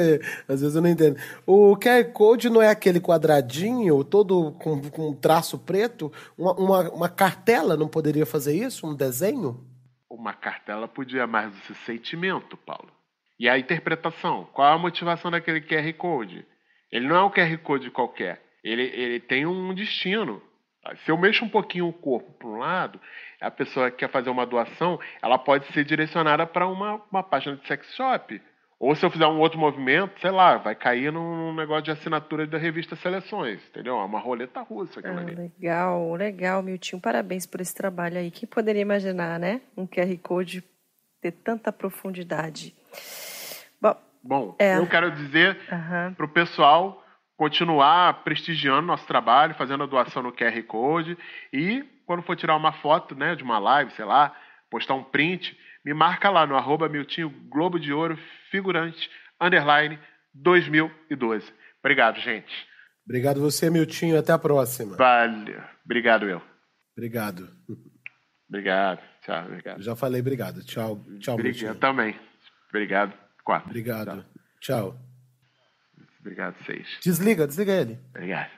às 0.47 0.61
vezes 0.61 0.73
eu 0.75 0.81
não 0.81 0.89
entendo. 0.89 1.17
O 1.45 1.75
QR 1.75 2.05
Code 2.13 2.49
não 2.49 2.61
é 2.61 2.69
aquele 2.69 3.01
quadradinho 3.01 4.03
todo 4.05 4.53
com, 4.53 4.81
com 4.89 5.13
traço 5.13 5.59
preto? 5.59 6.11
Uma, 6.37 6.53
uma, 6.53 6.89
uma 6.91 7.09
cartela 7.09 7.75
não 7.75 7.89
poderia 7.89 8.25
fazer 8.25 8.53
isso? 8.55 8.87
Um 8.87 8.95
desenho? 8.95 9.65
Uma 10.09 10.33
cartela 10.33 10.87
podia 10.87 11.27
mais 11.27 11.53
esse 11.57 11.75
sentimento, 11.85 12.55
Paulo. 12.57 12.89
E 13.37 13.47
a 13.49 13.59
interpretação? 13.59 14.47
Qual 14.53 14.67
a 14.73 14.77
motivação 14.77 15.29
daquele 15.29 15.61
QR 15.61 15.93
Code? 15.97 16.45
Ele 16.91 17.07
não 17.07 17.15
é 17.15 17.23
um 17.23 17.29
QR 17.29 17.57
Code 17.59 17.91
qualquer. 17.91 18.41
Ele, 18.63 18.83
ele 18.83 19.19
tem 19.19 19.45
um 19.45 19.73
destino. 19.73 20.41
Se 21.05 21.11
eu 21.11 21.17
mexo 21.17 21.45
um 21.45 21.49
pouquinho 21.49 21.87
o 21.87 21.93
corpo 21.93 22.31
para 22.33 22.47
um 22.47 22.57
lado, 22.57 22.99
a 23.39 23.51
pessoa 23.51 23.91
que 23.91 23.97
quer 23.97 24.09
fazer 24.09 24.29
uma 24.29 24.45
doação, 24.45 24.99
ela 25.21 25.37
pode 25.37 25.65
ser 25.73 25.83
direcionada 25.83 26.47
para 26.47 26.67
uma, 26.67 27.01
uma 27.11 27.21
página 27.21 27.55
de 27.57 27.67
sex 27.67 27.93
shop. 27.95 28.41
Ou 28.79 28.95
se 28.95 29.05
eu 29.05 29.11
fizer 29.11 29.27
um 29.27 29.39
outro 29.39 29.59
movimento, 29.59 30.19
sei 30.21 30.31
lá, 30.31 30.55
vai 30.57 30.73
cair 30.73 31.11
num 31.11 31.53
negócio 31.53 31.83
de 31.83 31.91
assinatura 31.91 32.47
da 32.47 32.57
revista 32.57 32.95
Seleções, 32.95 33.61
entendeu? 33.69 33.99
É 33.99 34.03
uma 34.05 34.19
roleta 34.19 34.61
russa 34.61 35.01
aquela 35.01 35.19
Ah, 35.19 35.23
ali. 35.23 35.35
legal, 35.35 36.13
legal, 36.15 36.63
Miltinho. 36.63 37.01
Parabéns 37.01 37.45
por 37.45 37.59
esse 37.59 37.75
trabalho 37.75 38.17
aí. 38.17 38.31
Quem 38.31 38.47
poderia 38.47 38.81
imaginar, 38.81 39.37
né? 39.37 39.61
Um 39.75 39.85
QR 39.85 40.17
Code 40.23 40.63
ter 41.21 41.33
tanta 41.33 41.73
profundidade. 41.73 42.73
Bom, 43.81 43.95
Bom, 44.23 44.55
É. 44.59 44.77
eu 44.77 44.87
quero 44.87 45.11
dizer 45.11 45.57
aham. 45.71 46.13
para 46.13 46.25
o 46.25 46.29
pessoal 46.29 47.03
continuar 47.37 48.23
prestigiando 48.23 48.81
nosso 48.81 49.07
trabalho, 49.07 49.55
fazendo 49.55 49.83
a 49.83 49.87
doação 49.87 50.21
no 50.21 50.31
QR 50.33 50.61
Code 50.63 51.17
e 51.53 51.83
quando 52.05 52.21
for 52.23 52.35
tirar 52.35 52.55
uma 52.55 52.73
foto 52.73 53.15
né, 53.15 53.35
de 53.35 53.43
uma 53.43 53.59
live, 53.59 53.91
sei 53.91 54.03
lá, 54.03 54.35
postar 54.69 54.95
um 54.95 55.03
print, 55.03 55.57
me 55.85 55.93
marca 55.93 56.29
lá 56.29 56.45
no 56.45 56.55
arroba 56.55 56.89
Miltinho 56.89 57.29
Globo 57.49 57.79
de 57.79 57.93
Ouro 57.93 58.17
Figurante 58.51 59.09
Underline 59.39 59.97
2012. 60.33 61.51
Obrigado, 61.79 62.19
gente. 62.19 62.67
Obrigado 63.05 63.39
você, 63.39 63.69
Miltinho. 63.69 64.19
Até 64.19 64.33
a 64.33 64.37
próxima. 64.37 64.97
Valeu. 64.97 65.61
Obrigado, 65.85 66.27
eu. 66.29 66.41
Obrigado. 66.97 67.49
Obrigado. 68.49 68.99
Tchau, 69.21 69.45
obrigado. 69.45 69.81
Já 69.81 69.95
falei 69.95 70.19
obrigado. 70.21 70.63
Tchau, 70.63 70.99
tchau, 71.19 71.35
Obrigado 71.35 71.43
Miltinho. 71.43 71.75
também. 71.75 72.19
Obrigado. 72.69 73.13
Quatro. 73.49 73.69
Obrigado. 73.69 74.23
Tchau. 74.61 74.95
Obrigado, 76.19 76.55
seis. 76.67 76.87
Desliga, 77.01 77.47
desliga 77.47 77.73
ele. 77.73 77.99
Obrigado. 78.09 78.51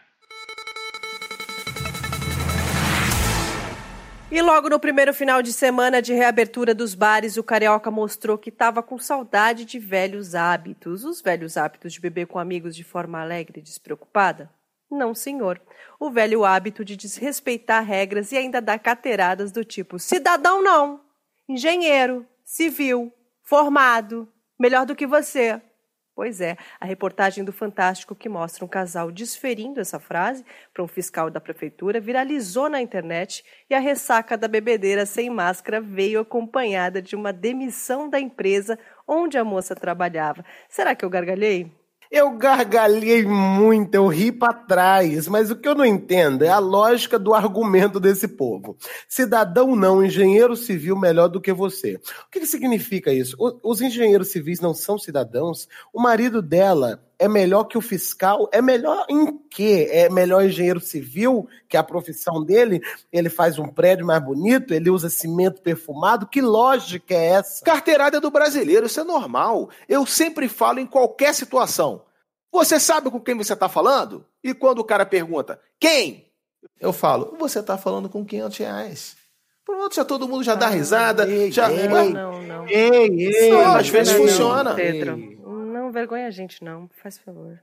E 4.30 4.42
logo 4.42 4.68
no 4.68 4.82
primeiro 4.82 5.14
final 5.14 5.42
de 5.42 5.54
semana 5.54 6.02
de 6.02 6.14
reabertura 6.14 6.76
dos 6.76 6.94
bares, 6.94 7.38
o 7.38 7.44
carioca 7.44 7.90
mostrou 7.90 8.38
que 8.38 8.50
estava 8.50 8.84
com 8.84 8.98
saudade 8.98 9.64
de 9.64 9.80
velhos 9.80 10.36
hábitos. 10.36 11.06
Os 11.06 11.22
velhos 11.22 11.56
hábitos 11.56 11.94
de 11.94 12.02
beber 12.02 12.28
com 12.28 12.38
amigos 12.38 12.76
de 12.76 12.84
forma 12.84 13.22
alegre 13.22 13.62
e 13.62 13.64
despreocupada? 13.64 14.52
Não, 14.92 15.16
senhor. 15.16 15.62
O 16.02 16.12
velho 16.12 16.44
hábito 16.44 16.84
de 16.84 16.98
desrespeitar 16.98 17.86
regras 17.86 18.34
e 18.34 18.38
ainda 18.38 18.62
dar 18.62 18.78
carteiradas 18.78 19.54
do 19.54 19.64
tipo 19.64 19.98
cidadão 19.98 20.62
não, 20.62 21.00
engenheiro, 21.48 22.28
civil, 22.44 23.10
formado, 23.42 24.28
melhor 24.62 24.86
do 24.86 24.96
que 24.96 25.08
você, 25.08 25.60
Pois 26.14 26.42
é, 26.42 26.58
a 26.80 26.86
reportagem 26.86 27.44
do 27.44 27.54
Fantástico 27.54 28.14
que 28.14 28.28
mostra 28.28 28.66
um 28.66 28.68
casal 28.68 29.12
desferindo 29.12 29.80
essa 29.80 29.98
frase 29.98 30.46
para 30.74 30.84
um 30.84 30.88
fiscal 30.88 31.32
da 31.32 31.40
prefeitura 31.40 32.02
viralizou 32.02 32.70
na 32.70 32.82
internet 32.82 33.46
e 33.70 33.74
a 33.74 33.80
ressaca 33.80 34.38
da 34.38 34.48
bebedeira 34.48 35.06
sem 35.06 35.30
máscara 35.30 35.80
veio 35.80 36.20
acompanhada 36.20 37.02
de 37.02 37.16
uma 37.16 37.32
demissão 37.32 38.10
da 38.10 38.20
empresa 38.20 38.78
onde 39.08 39.38
a 39.38 39.44
moça 39.44 39.74
trabalhava. 39.74 40.46
Será 40.68 40.94
que 40.94 41.06
eu 41.06 41.10
gargalhei? 41.10 41.72
Eu 42.12 42.32
gargalhei 42.32 43.24
muito, 43.24 43.96
eu 43.96 44.06
ri 44.08 44.34
para 44.34 44.52
trás, 44.52 45.30
mas 45.30 45.50
o 45.50 45.56
que 45.56 45.66
eu 45.66 45.74
não 45.74 45.86
entendo 45.86 46.44
é 46.44 46.50
a 46.50 46.60
lógica 46.60 47.18
do 47.18 47.34
argumento 47.34 48.02
desse 48.02 48.28
povo. 48.28 48.76
Cidadão 49.08 49.78
não, 49.78 50.04
engenheiro 50.04 50.54
civil 50.58 51.00
melhor 51.00 51.30
do 51.30 51.40
que 51.40 51.54
você. 51.54 51.96
O 51.96 52.30
que, 52.30 52.42
que 52.42 52.46
significa 52.46 53.14
isso? 53.14 53.38
os 53.64 53.82
engenheiros 53.82 54.28
civis 54.28 54.60
não 54.60 54.74
são 54.74 55.00
cidadãos? 55.00 55.70
O 55.94 56.02
marido 56.02 56.42
dela 56.42 57.02
é 57.22 57.28
melhor 57.28 57.66
que 57.66 57.78
o 57.78 57.82
fiscal? 57.82 58.50
É 58.52 58.64
melhor 58.64 59.06
em 59.08 59.38
quê? 59.48 59.88
É 59.92 60.10
melhor 60.10 60.44
engenheiro 60.44 60.80
civil, 60.80 61.48
que 61.70 61.78
é 61.78 61.80
a 61.80 61.84
profissão 61.84 62.44
dele? 62.44 62.82
Ele 63.14 63.30
faz 63.30 63.60
um 63.60 63.68
prédio 63.68 64.08
mais 64.08 64.24
bonito? 64.24 64.74
Ele 64.74 64.90
usa 64.90 65.08
cimento 65.08 65.62
perfumado? 65.62 66.26
Que 66.26 66.42
lógica 66.42 67.14
é 67.14 67.26
essa? 67.34 67.64
Carteirada 67.64 68.20
do 68.20 68.32
brasileiro, 68.32 68.88
isso 68.88 69.00
é 69.00 69.04
normal. 69.04 69.70
Eu 69.88 70.04
sempre 70.04 70.50
falo 70.50 70.80
em 70.80 70.88
qualquer 70.88 71.36
situação. 71.36 72.02
Você 72.52 72.80
sabe 72.80 73.12
com 73.12 73.20
quem 73.20 73.38
você 73.38 73.54
está 73.54 73.70
falando? 73.70 74.26
E 74.44 74.56
quando 74.56 74.80
o 74.80 74.84
cara 74.84 75.06
pergunta, 75.06 75.62
quem? 75.80 76.26
Eu 76.80 76.92
falo, 76.92 77.38
você 77.40 77.60
está 77.60 77.78
falando 77.78 78.10
com 78.10 78.26
500 78.26 78.58
reais. 78.58 79.16
Pronto, 79.64 79.94
já 79.94 80.04
todo 80.04 80.28
mundo 80.28 80.44
já 80.44 80.56
dá 80.56 80.66
ah, 80.66 80.72
risada. 80.72 81.30
Ei, 81.30 81.52
já... 81.52 81.72
Ei, 81.72 81.88
não, 81.88 82.10
não, 82.10 82.42
não. 82.42 82.68
Ei, 82.68 83.28
ei, 83.28 83.52
às 83.62 83.88
vezes 83.90 84.12
funciona. 84.12 84.74
Pedro 84.74 85.40
vergonha 85.92 86.28
a 86.28 86.32
gente, 86.32 86.64
não. 86.64 86.90
Faz 87.02 87.18
favor. 87.18 87.60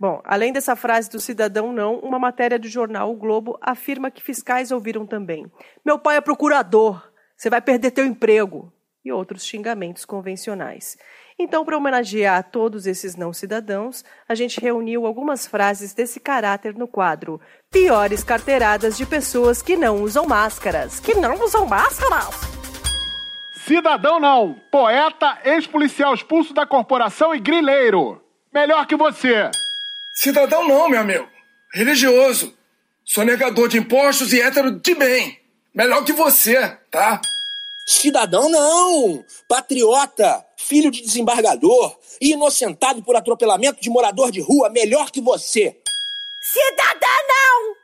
Bom, 0.00 0.20
além 0.24 0.52
dessa 0.52 0.76
frase 0.76 1.10
do 1.10 1.18
cidadão 1.18 1.72
não, 1.72 1.98
uma 1.98 2.20
matéria 2.20 2.58
do 2.58 2.68
jornal 2.68 3.10
O 3.10 3.16
Globo 3.16 3.58
afirma 3.60 4.10
que 4.10 4.22
fiscais 4.22 4.70
ouviram 4.70 5.04
também. 5.04 5.50
Meu 5.84 5.98
pai 5.98 6.16
é 6.16 6.20
procurador, 6.20 7.10
você 7.36 7.50
vai 7.50 7.60
perder 7.60 7.90
teu 7.90 8.04
emprego. 8.04 8.72
E 9.04 9.12
outros 9.12 9.44
xingamentos 9.44 10.04
convencionais. 10.04 10.98
Então, 11.38 11.64
para 11.64 11.76
homenagear 11.76 12.50
todos 12.50 12.84
esses 12.84 13.14
não 13.14 13.32
cidadãos, 13.32 14.04
a 14.28 14.34
gente 14.34 14.60
reuniu 14.60 15.06
algumas 15.06 15.46
frases 15.46 15.94
desse 15.94 16.18
caráter 16.18 16.74
no 16.74 16.88
quadro 16.88 17.40
Piores 17.70 18.24
carteiradas 18.24 18.96
de 18.96 19.06
pessoas 19.06 19.62
que 19.62 19.76
não 19.76 20.02
usam 20.02 20.26
máscaras. 20.26 20.98
Que 20.98 21.14
não 21.14 21.42
usam 21.42 21.64
máscaras! 21.64 22.67
Cidadão 23.68 24.18
não, 24.18 24.54
poeta, 24.72 25.40
ex-policial 25.44 26.14
expulso 26.14 26.54
da 26.54 26.66
corporação 26.66 27.34
e 27.34 27.38
grileiro. 27.38 28.18
Melhor 28.50 28.86
que 28.86 28.96
você. 28.96 29.50
Cidadão 30.10 30.66
não, 30.66 30.88
meu 30.88 30.98
amigo. 30.98 31.28
Religioso. 31.74 32.56
Sou 33.04 33.26
negador 33.26 33.68
de 33.68 33.76
impostos 33.76 34.32
e 34.32 34.40
hétero 34.40 34.70
de 34.70 34.94
bem. 34.94 35.38
Melhor 35.74 36.02
que 36.02 36.14
você, 36.14 36.78
tá? 36.90 37.20
Cidadão 37.86 38.48
não! 38.48 39.22
Patriota, 39.46 40.46
filho 40.56 40.90
de 40.90 41.02
desembargador 41.02 41.94
e 42.22 42.32
inocentado 42.32 43.02
por 43.02 43.16
atropelamento 43.16 43.82
de 43.82 43.90
morador 43.90 44.30
de 44.30 44.40
rua, 44.40 44.70
melhor 44.70 45.10
que 45.10 45.20
você. 45.20 45.78
Cidadã 46.40 47.06
não! 47.28 47.76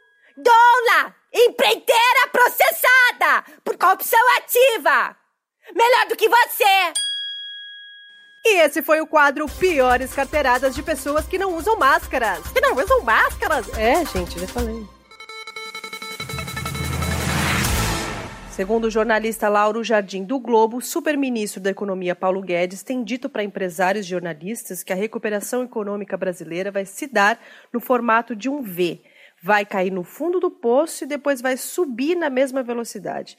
Doula, 0.42 1.14
empreiteira 1.30 2.28
processada 2.32 3.44
por 3.62 3.76
corrupção 3.76 4.20
ativa. 4.38 5.23
Melhor 5.72 6.08
do 6.08 6.16
que 6.16 6.28
você! 6.28 6.92
E 8.46 8.60
esse 8.60 8.82
foi 8.82 9.00
o 9.00 9.06
quadro 9.06 9.46
Piores 9.46 10.12
Carteiradas 10.12 10.74
de 10.74 10.82
Pessoas 10.82 11.26
que 11.26 11.38
não 11.38 11.56
usam 11.56 11.78
máscaras. 11.78 12.46
Que 12.52 12.60
não 12.60 12.76
usam 12.76 13.02
máscaras? 13.02 13.66
É, 13.78 14.04
gente, 14.04 14.38
já 14.38 14.46
falei. 14.46 14.86
Segundo 18.54 18.84
o 18.84 18.90
jornalista 18.90 19.48
Lauro 19.48 19.82
Jardim 19.82 20.22
do 20.22 20.38
Globo, 20.38 20.76
o 20.76 20.82
superministro 20.82 21.60
da 21.60 21.70
Economia 21.70 22.14
Paulo 22.14 22.42
Guedes 22.42 22.82
tem 22.82 23.02
dito 23.02 23.28
para 23.28 23.42
empresários 23.42 24.06
e 24.06 24.10
jornalistas 24.10 24.82
que 24.82 24.92
a 24.92 24.96
recuperação 24.96 25.64
econômica 25.64 26.16
brasileira 26.16 26.70
vai 26.70 26.84
se 26.84 27.06
dar 27.06 27.40
no 27.72 27.80
formato 27.80 28.36
de 28.36 28.48
um 28.48 28.62
V. 28.62 29.00
Vai 29.42 29.64
cair 29.66 29.90
no 29.90 30.04
fundo 30.04 30.38
do 30.38 30.50
poço 30.50 31.02
e 31.02 31.06
depois 31.06 31.40
vai 31.40 31.56
subir 31.56 32.14
na 32.14 32.30
mesma 32.30 32.62
velocidade. 32.62 33.36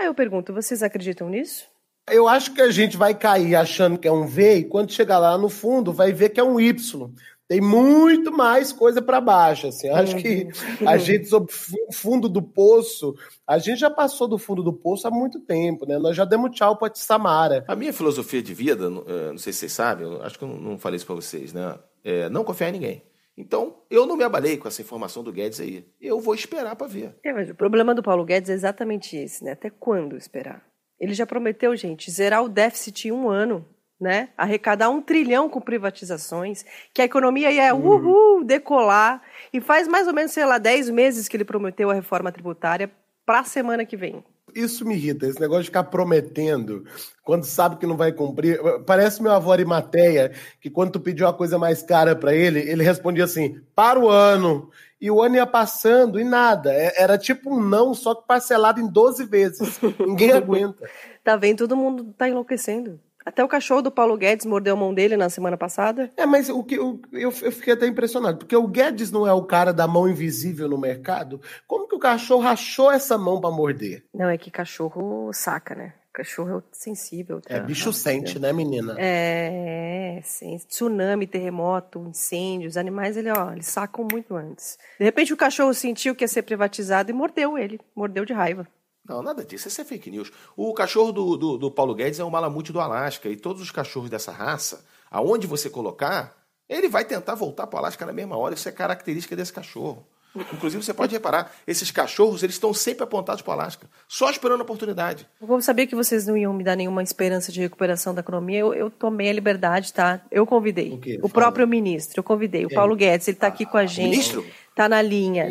Aí 0.00 0.06
eu 0.06 0.14
pergunto, 0.14 0.54
vocês 0.54 0.82
acreditam 0.82 1.28
nisso? 1.28 1.66
Eu 2.10 2.26
acho 2.26 2.54
que 2.54 2.62
a 2.62 2.70
gente 2.70 2.96
vai 2.96 3.14
cair 3.14 3.54
achando 3.54 3.98
que 3.98 4.08
é 4.08 4.12
um 4.12 4.26
V 4.26 4.56
e 4.56 4.64
quando 4.64 4.90
chegar 4.90 5.18
lá 5.18 5.36
no 5.36 5.50
fundo 5.50 5.92
vai 5.92 6.10
ver 6.10 6.30
que 6.30 6.40
é 6.40 6.42
um 6.42 6.58
Y. 6.58 7.10
Tem 7.46 7.60
muito 7.60 8.32
mais 8.32 8.72
coisa 8.72 9.02
para 9.02 9.20
baixo. 9.20 9.66
Assim. 9.66 9.88
Eu 9.88 9.96
acho 9.96 10.16
que 10.16 10.48
uhum. 10.80 10.88
a 10.88 10.96
gente, 10.96 11.28
sobre 11.28 11.52
o 11.86 11.92
fundo 11.92 12.30
do 12.30 12.40
poço, 12.40 13.14
a 13.46 13.58
gente 13.58 13.78
já 13.78 13.90
passou 13.90 14.26
do 14.26 14.38
fundo 14.38 14.62
do 14.62 14.72
poço 14.72 15.06
há 15.06 15.10
muito 15.10 15.38
tempo, 15.38 15.84
né? 15.84 15.98
Nós 15.98 16.16
já 16.16 16.24
demos 16.24 16.52
tchau 16.52 16.76
para 16.76 16.94
Samara. 16.94 17.62
A 17.68 17.76
minha 17.76 17.92
filosofia 17.92 18.42
de 18.42 18.54
vida, 18.54 18.86
eh, 18.86 19.32
não 19.32 19.38
sei 19.38 19.52
se 19.52 19.58
vocês 19.58 19.72
sabem, 19.72 20.06
acho 20.22 20.38
que 20.38 20.44
eu 20.46 20.48
não 20.48 20.78
falei 20.78 20.96
isso 20.96 21.04
para 21.04 21.14
vocês, 21.14 21.52
né? 21.52 21.78
É 22.02 22.30
não 22.30 22.42
confiar 22.42 22.70
em 22.70 22.72
ninguém. 22.72 23.02
Então, 23.40 23.78
eu 23.90 24.06
não 24.06 24.18
me 24.18 24.22
abalei 24.22 24.58
com 24.58 24.68
essa 24.68 24.82
informação 24.82 25.24
do 25.24 25.32
Guedes 25.32 25.60
aí. 25.60 25.86
Eu 25.98 26.20
vou 26.20 26.34
esperar 26.34 26.76
para 26.76 26.86
ver. 26.86 27.16
É, 27.24 27.32
mas 27.32 27.48
o 27.48 27.54
problema 27.54 27.94
do 27.94 28.02
Paulo 28.02 28.22
Guedes 28.22 28.50
é 28.50 28.52
exatamente 28.52 29.16
esse, 29.16 29.42
né? 29.42 29.52
Até 29.52 29.70
quando 29.70 30.14
esperar? 30.14 30.62
Ele 31.00 31.14
já 31.14 31.24
prometeu, 31.24 31.74
gente, 31.74 32.10
zerar 32.10 32.44
o 32.44 32.48
déficit 32.50 33.08
em 33.08 33.12
um 33.12 33.30
ano, 33.30 33.66
né? 33.98 34.28
Arrecadar 34.36 34.90
um 34.90 35.00
trilhão 35.00 35.48
com 35.48 35.58
privatizações, 35.58 36.66
que 36.92 37.00
a 37.00 37.06
economia 37.06 37.50
ia, 37.50 37.74
uhum. 37.74 37.96
uhul, 37.96 38.44
decolar. 38.44 39.22
E 39.52 39.60
faz 39.60 39.88
mais 39.88 40.06
ou 40.06 40.12
menos, 40.12 40.32
sei 40.32 40.44
lá, 40.44 40.58
10 40.58 40.90
meses 40.90 41.26
que 41.26 41.34
ele 41.34 41.44
prometeu 41.44 41.90
a 41.90 41.94
reforma 41.94 42.30
tributária 42.30 42.90
para 43.24 43.40
a 43.40 43.44
semana 43.44 43.86
que 43.86 43.96
vem. 43.96 44.22
Isso 44.54 44.84
me 44.84 44.94
irrita, 44.94 45.26
esse 45.26 45.40
negócio 45.40 45.62
de 45.62 45.68
ficar 45.68 45.84
prometendo 45.84 46.84
quando 47.22 47.44
sabe 47.44 47.76
que 47.76 47.86
não 47.86 47.96
vai 47.96 48.12
cumprir. 48.12 48.60
Parece 48.84 49.22
meu 49.22 49.32
avô 49.32 49.52
Arimateia, 49.52 50.32
que 50.60 50.68
quando 50.68 50.92
tu 50.92 51.00
pediu 51.00 51.26
uma 51.26 51.32
coisa 51.32 51.58
mais 51.58 51.82
cara 51.82 52.16
para 52.16 52.34
ele, 52.34 52.60
ele 52.60 52.82
respondia 52.82 53.24
assim, 53.24 53.60
para 53.74 54.00
o 54.00 54.08
ano. 54.08 54.70
E 55.00 55.10
o 55.10 55.22
ano 55.22 55.36
ia 55.36 55.46
passando 55.46 56.20
e 56.20 56.24
nada. 56.24 56.72
É, 56.74 57.02
era 57.02 57.16
tipo 57.16 57.54
um 57.54 57.60
não, 57.60 57.94
só 57.94 58.14
que 58.14 58.26
parcelado 58.26 58.80
em 58.80 58.86
12 58.86 59.24
vezes. 59.24 59.80
Ninguém 59.98 60.32
aguenta. 60.32 60.88
tá 61.24 61.36
vendo? 61.36 61.58
Todo 61.58 61.76
mundo 61.76 62.14
tá 62.16 62.28
enlouquecendo. 62.28 63.00
Até 63.24 63.44
o 63.44 63.48
cachorro 63.48 63.82
do 63.82 63.90
Paulo 63.90 64.16
Guedes 64.16 64.46
mordeu 64.46 64.74
a 64.74 64.78
mão 64.78 64.94
dele 64.94 65.16
na 65.16 65.28
semana 65.28 65.56
passada. 65.56 66.10
É, 66.16 66.24
mas 66.24 66.48
o 66.48 66.64
que 66.64 66.78
o, 66.78 67.00
eu, 67.12 67.32
eu 67.42 67.52
fiquei 67.52 67.74
até 67.74 67.86
impressionado, 67.86 68.38
porque 68.38 68.56
o 68.56 68.66
Guedes 68.66 69.10
não 69.10 69.26
é 69.26 69.32
o 69.32 69.44
cara 69.44 69.72
da 69.72 69.86
mão 69.86 70.08
invisível 70.08 70.68
no 70.68 70.78
mercado. 70.78 71.40
Como 71.66 71.86
que 71.86 71.94
o 71.94 71.98
cachorro 71.98 72.46
achou 72.46 72.90
essa 72.90 73.18
mão 73.18 73.40
para 73.40 73.50
morder? 73.50 74.04
Não, 74.14 74.28
é 74.28 74.38
que 74.38 74.50
cachorro 74.50 75.30
saca, 75.32 75.74
né? 75.74 75.94
Cachorro 76.12 76.58
é 76.58 76.62
sensível. 76.72 77.40
Tá? 77.40 77.54
É, 77.54 77.60
bicho 77.60 77.92
sente, 77.92 78.38
né, 78.38 78.52
menina? 78.52 78.96
É, 78.98 80.20
sim. 80.24 80.56
Tsunami, 80.68 81.26
terremoto, 81.26 82.04
incêndios, 82.08 82.76
animais, 82.76 83.16
ele, 83.16 83.30
ó, 83.30 83.52
eles 83.52 83.66
sacam 83.66 84.06
muito 84.10 84.34
antes. 84.34 84.76
De 84.98 85.04
repente 85.04 85.32
o 85.32 85.36
cachorro 85.36 85.72
sentiu 85.72 86.14
que 86.14 86.24
ia 86.24 86.28
ser 86.28 86.42
privatizado 86.42 87.10
e 87.10 87.14
mordeu 87.14 87.56
ele. 87.56 87.78
Mordeu 87.94 88.24
de 88.24 88.32
raiva. 88.32 88.66
Não, 89.10 89.22
nada 89.22 89.44
disso. 89.44 89.66
Isso 89.66 89.80
é 89.80 89.84
fake 89.84 90.08
news. 90.08 90.30
O 90.56 90.72
cachorro 90.72 91.10
do, 91.10 91.36
do, 91.36 91.58
do 91.58 91.68
Paulo 91.68 91.96
Guedes 91.96 92.20
é 92.20 92.24
um 92.24 92.30
malamute 92.30 92.72
do 92.72 92.78
Alasca. 92.78 93.28
E 93.28 93.34
todos 93.36 93.60
os 93.60 93.72
cachorros 93.72 94.08
dessa 94.08 94.30
raça, 94.30 94.84
aonde 95.10 95.48
você 95.48 95.68
colocar, 95.68 96.46
ele 96.68 96.88
vai 96.88 97.04
tentar 97.04 97.34
voltar 97.34 97.66
para 97.66 97.74
o 97.74 97.78
Alasca 97.80 98.06
na 98.06 98.12
mesma 98.12 98.36
hora. 98.36 98.54
Isso 98.54 98.68
é 98.68 98.72
característica 98.72 99.34
desse 99.34 99.52
cachorro. 99.52 100.06
Inclusive, 100.34 100.82
você 100.82 100.94
pode 100.94 101.12
reparar, 101.12 101.52
esses 101.66 101.90
cachorros, 101.90 102.42
eles 102.42 102.54
estão 102.54 102.72
sempre 102.72 103.02
apontados 103.02 103.42
para 103.42 103.50
o 103.50 103.54
Alasca, 103.54 103.88
só 104.06 104.30
esperando 104.30 104.60
a 104.60 104.62
oportunidade. 104.62 105.26
Eu 105.40 105.60
sabia 105.60 105.86
que 105.86 105.96
vocês 105.96 106.26
não 106.26 106.36
iam 106.36 106.52
me 106.52 106.62
dar 106.62 106.76
nenhuma 106.76 107.02
esperança 107.02 107.50
de 107.50 107.60
recuperação 107.60 108.14
da 108.14 108.20
economia. 108.20 108.60
Eu, 108.60 108.72
eu 108.72 108.90
tomei 108.90 109.28
a 109.28 109.32
liberdade, 109.32 109.92
tá? 109.92 110.20
Eu 110.30 110.46
convidei. 110.46 111.00
O, 111.20 111.26
o 111.26 111.28
próprio 111.28 111.66
ministro, 111.66 112.20
eu 112.20 112.24
convidei. 112.24 112.64
O 112.64 112.70
Paulo 112.70 112.94
Guedes, 112.94 113.26
ele 113.26 113.36
está 113.36 113.48
aqui 113.48 113.66
com 113.66 113.76
a 113.76 113.86
gente. 113.86 114.10
Ministro? 114.10 114.46
Tá 114.74 114.88
na 114.88 115.02
linha. 115.02 115.48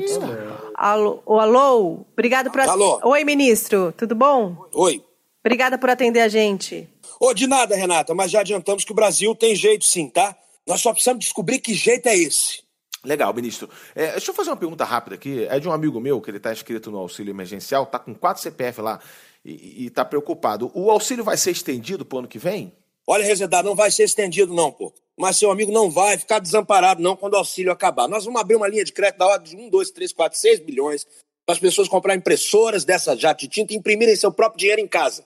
Alô, 0.75 1.21
alô, 1.27 2.05
obrigado 2.13 2.49
por... 2.49 2.61
Alô. 2.61 3.01
Oi, 3.03 3.23
ministro, 3.25 3.93
tudo 3.97 4.15
bom? 4.15 4.65
Oi. 4.73 5.03
Obrigada 5.43 5.77
por 5.77 5.89
atender 5.89 6.21
a 6.21 6.27
gente. 6.27 6.87
Ô, 7.19 7.33
de 7.33 7.47
nada, 7.47 7.75
Renata, 7.75 8.13
mas 8.13 8.31
já 8.31 8.39
adiantamos 8.39 8.85
que 8.85 8.91
o 8.91 8.95
Brasil 8.95 9.35
tem 9.35 9.55
jeito 9.55 9.83
sim, 9.85 10.09
tá? 10.09 10.35
Nós 10.65 10.81
só 10.81 10.91
precisamos 10.93 11.25
descobrir 11.25 11.59
que 11.59 11.73
jeito 11.73 12.07
é 12.07 12.15
esse. 12.15 12.61
Legal, 13.09 13.33
ministro. 13.33 13.67
É, 13.95 14.11
deixa 14.11 14.29
eu 14.29 14.35
fazer 14.35 14.51
uma 14.51 14.55
pergunta 14.55 14.85
rápida 14.85 15.15
aqui. 15.15 15.47
É 15.49 15.59
de 15.59 15.67
um 15.67 15.71
amigo 15.71 15.99
meu 15.99 16.21
que 16.21 16.29
ele 16.29 16.37
está 16.37 16.53
inscrito 16.53 16.91
no 16.91 16.99
auxílio 16.99 17.31
emergencial, 17.31 17.83
está 17.83 17.97
com 17.97 18.13
quatro 18.13 18.43
CPF 18.43 18.81
lá 18.81 18.99
e 19.43 19.87
está 19.87 20.05
preocupado. 20.05 20.69
O 20.75 20.91
auxílio 20.91 21.23
vai 21.23 21.35
ser 21.35 21.49
estendido 21.49 22.05
para 22.05 22.17
o 22.17 22.19
ano 22.19 22.27
que 22.27 22.37
vem? 22.37 22.71
Olha, 23.07 23.25
Rezedar, 23.25 23.63
não 23.63 23.73
vai 23.73 23.89
ser 23.89 24.03
estendido, 24.03 24.53
não, 24.53 24.71
pô. 24.71 24.93
Mas 25.17 25.37
seu 25.37 25.49
amigo 25.49 25.71
não 25.71 25.89
vai 25.89 26.19
ficar 26.19 26.37
desamparado, 26.37 27.01
não, 27.01 27.15
quando 27.15 27.33
o 27.33 27.37
auxílio 27.37 27.71
acabar. 27.71 28.07
Nós 28.07 28.25
vamos 28.25 28.39
abrir 28.39 28.55
uma 28.55 28.67
linha 28.67 28.85
de 28.85 28.93
crédito 28.93 29.17
da 29.17 29.25
ordem 29.25 29.57
de 29.57 29.63
1, 29.65 29.69
2, 29.71 29.89
3, 29.89 30.13
4, 30.13 30.37
6 30.37 30.59
bilhões 30.59 31.07
para 31.47 31.53
as 31.53 31.59
pessoas 31.59 31.87
comprar 31.87 32.13
impressoras 32.13 32.85
dessa 32.85 33.17
jato 33.17 33.41
de 33.41 33.47
tinta 33.47 33.73
e 33.73 33.77
imprimirem 33.77 34.15
seu 34.15 34.31
próprio 34.31 34.59
dinheiro 34.59 34.81
em 34.81 34.87
casa. 34.87 35.25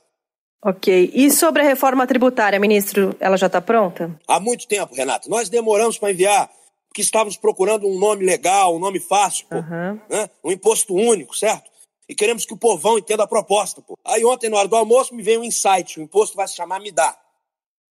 Ok. 0.63 1.12
E 1.13 1.30
sobre 1.30 1.62
a 1.62 1.65
reforma 1.65 2.08
tributária, 2.08 2.58
ministro, 2.62 3.13
ela 3.19 3.36
já 3.36 3.48
está 3.48 3.60
pronta? 3.60 4.17
Há 4.26 4.39
muito 4.39 4.65
tempo, 4.65 4.96
Renato. 4.96 5.30
Nós 5.30 5.50
demoramos 5.50 5.98
para 5.98 6.12
enviar, 6.12 6.50
porque 6.93 7.01
estávamos 7.01 7.36
procurando 7.36 7.88
um 7.88 7.97
nome 7.97 8.23
legal, 8.23 8.75
um 8.75 8.79
nome 8.79 8.99
fácil, 8.99 9.47
pô. 9.49 9.56
Uhum. 9.56 9.99
Né? 10.08 10.29
Um 10.43 10.51
imposto 10.51 10.93
único, 10.93 11.36
certo? 11.36 11.71
E 12.08 12.13
queremos 12.13 12.45
que 12.45 12.53
o 12.53 12.58
povão 12.58 12.99
entenda 12.99 13.23
a 13.23 13.27
proposta, 13.27 13.82
pô. 13.82 13.97
Aí 14.06 14.23
ontem, 14.23 14.47
na 14.47 14.58
hora 14.58 14.67
do 14.67 14.75
almoço, 14.75 15.15
me 15.15 15.23
veio 15.23 15.41
um 15.41 15.43
insight. 15.43 15.99
O 15.99 16.03
imposto 16.03 16.38
vai 16.38 16.47
se 16.47 16.56
chamar 16.56 16.79
Me 16.79 16.91
Dá. 16.91 17.17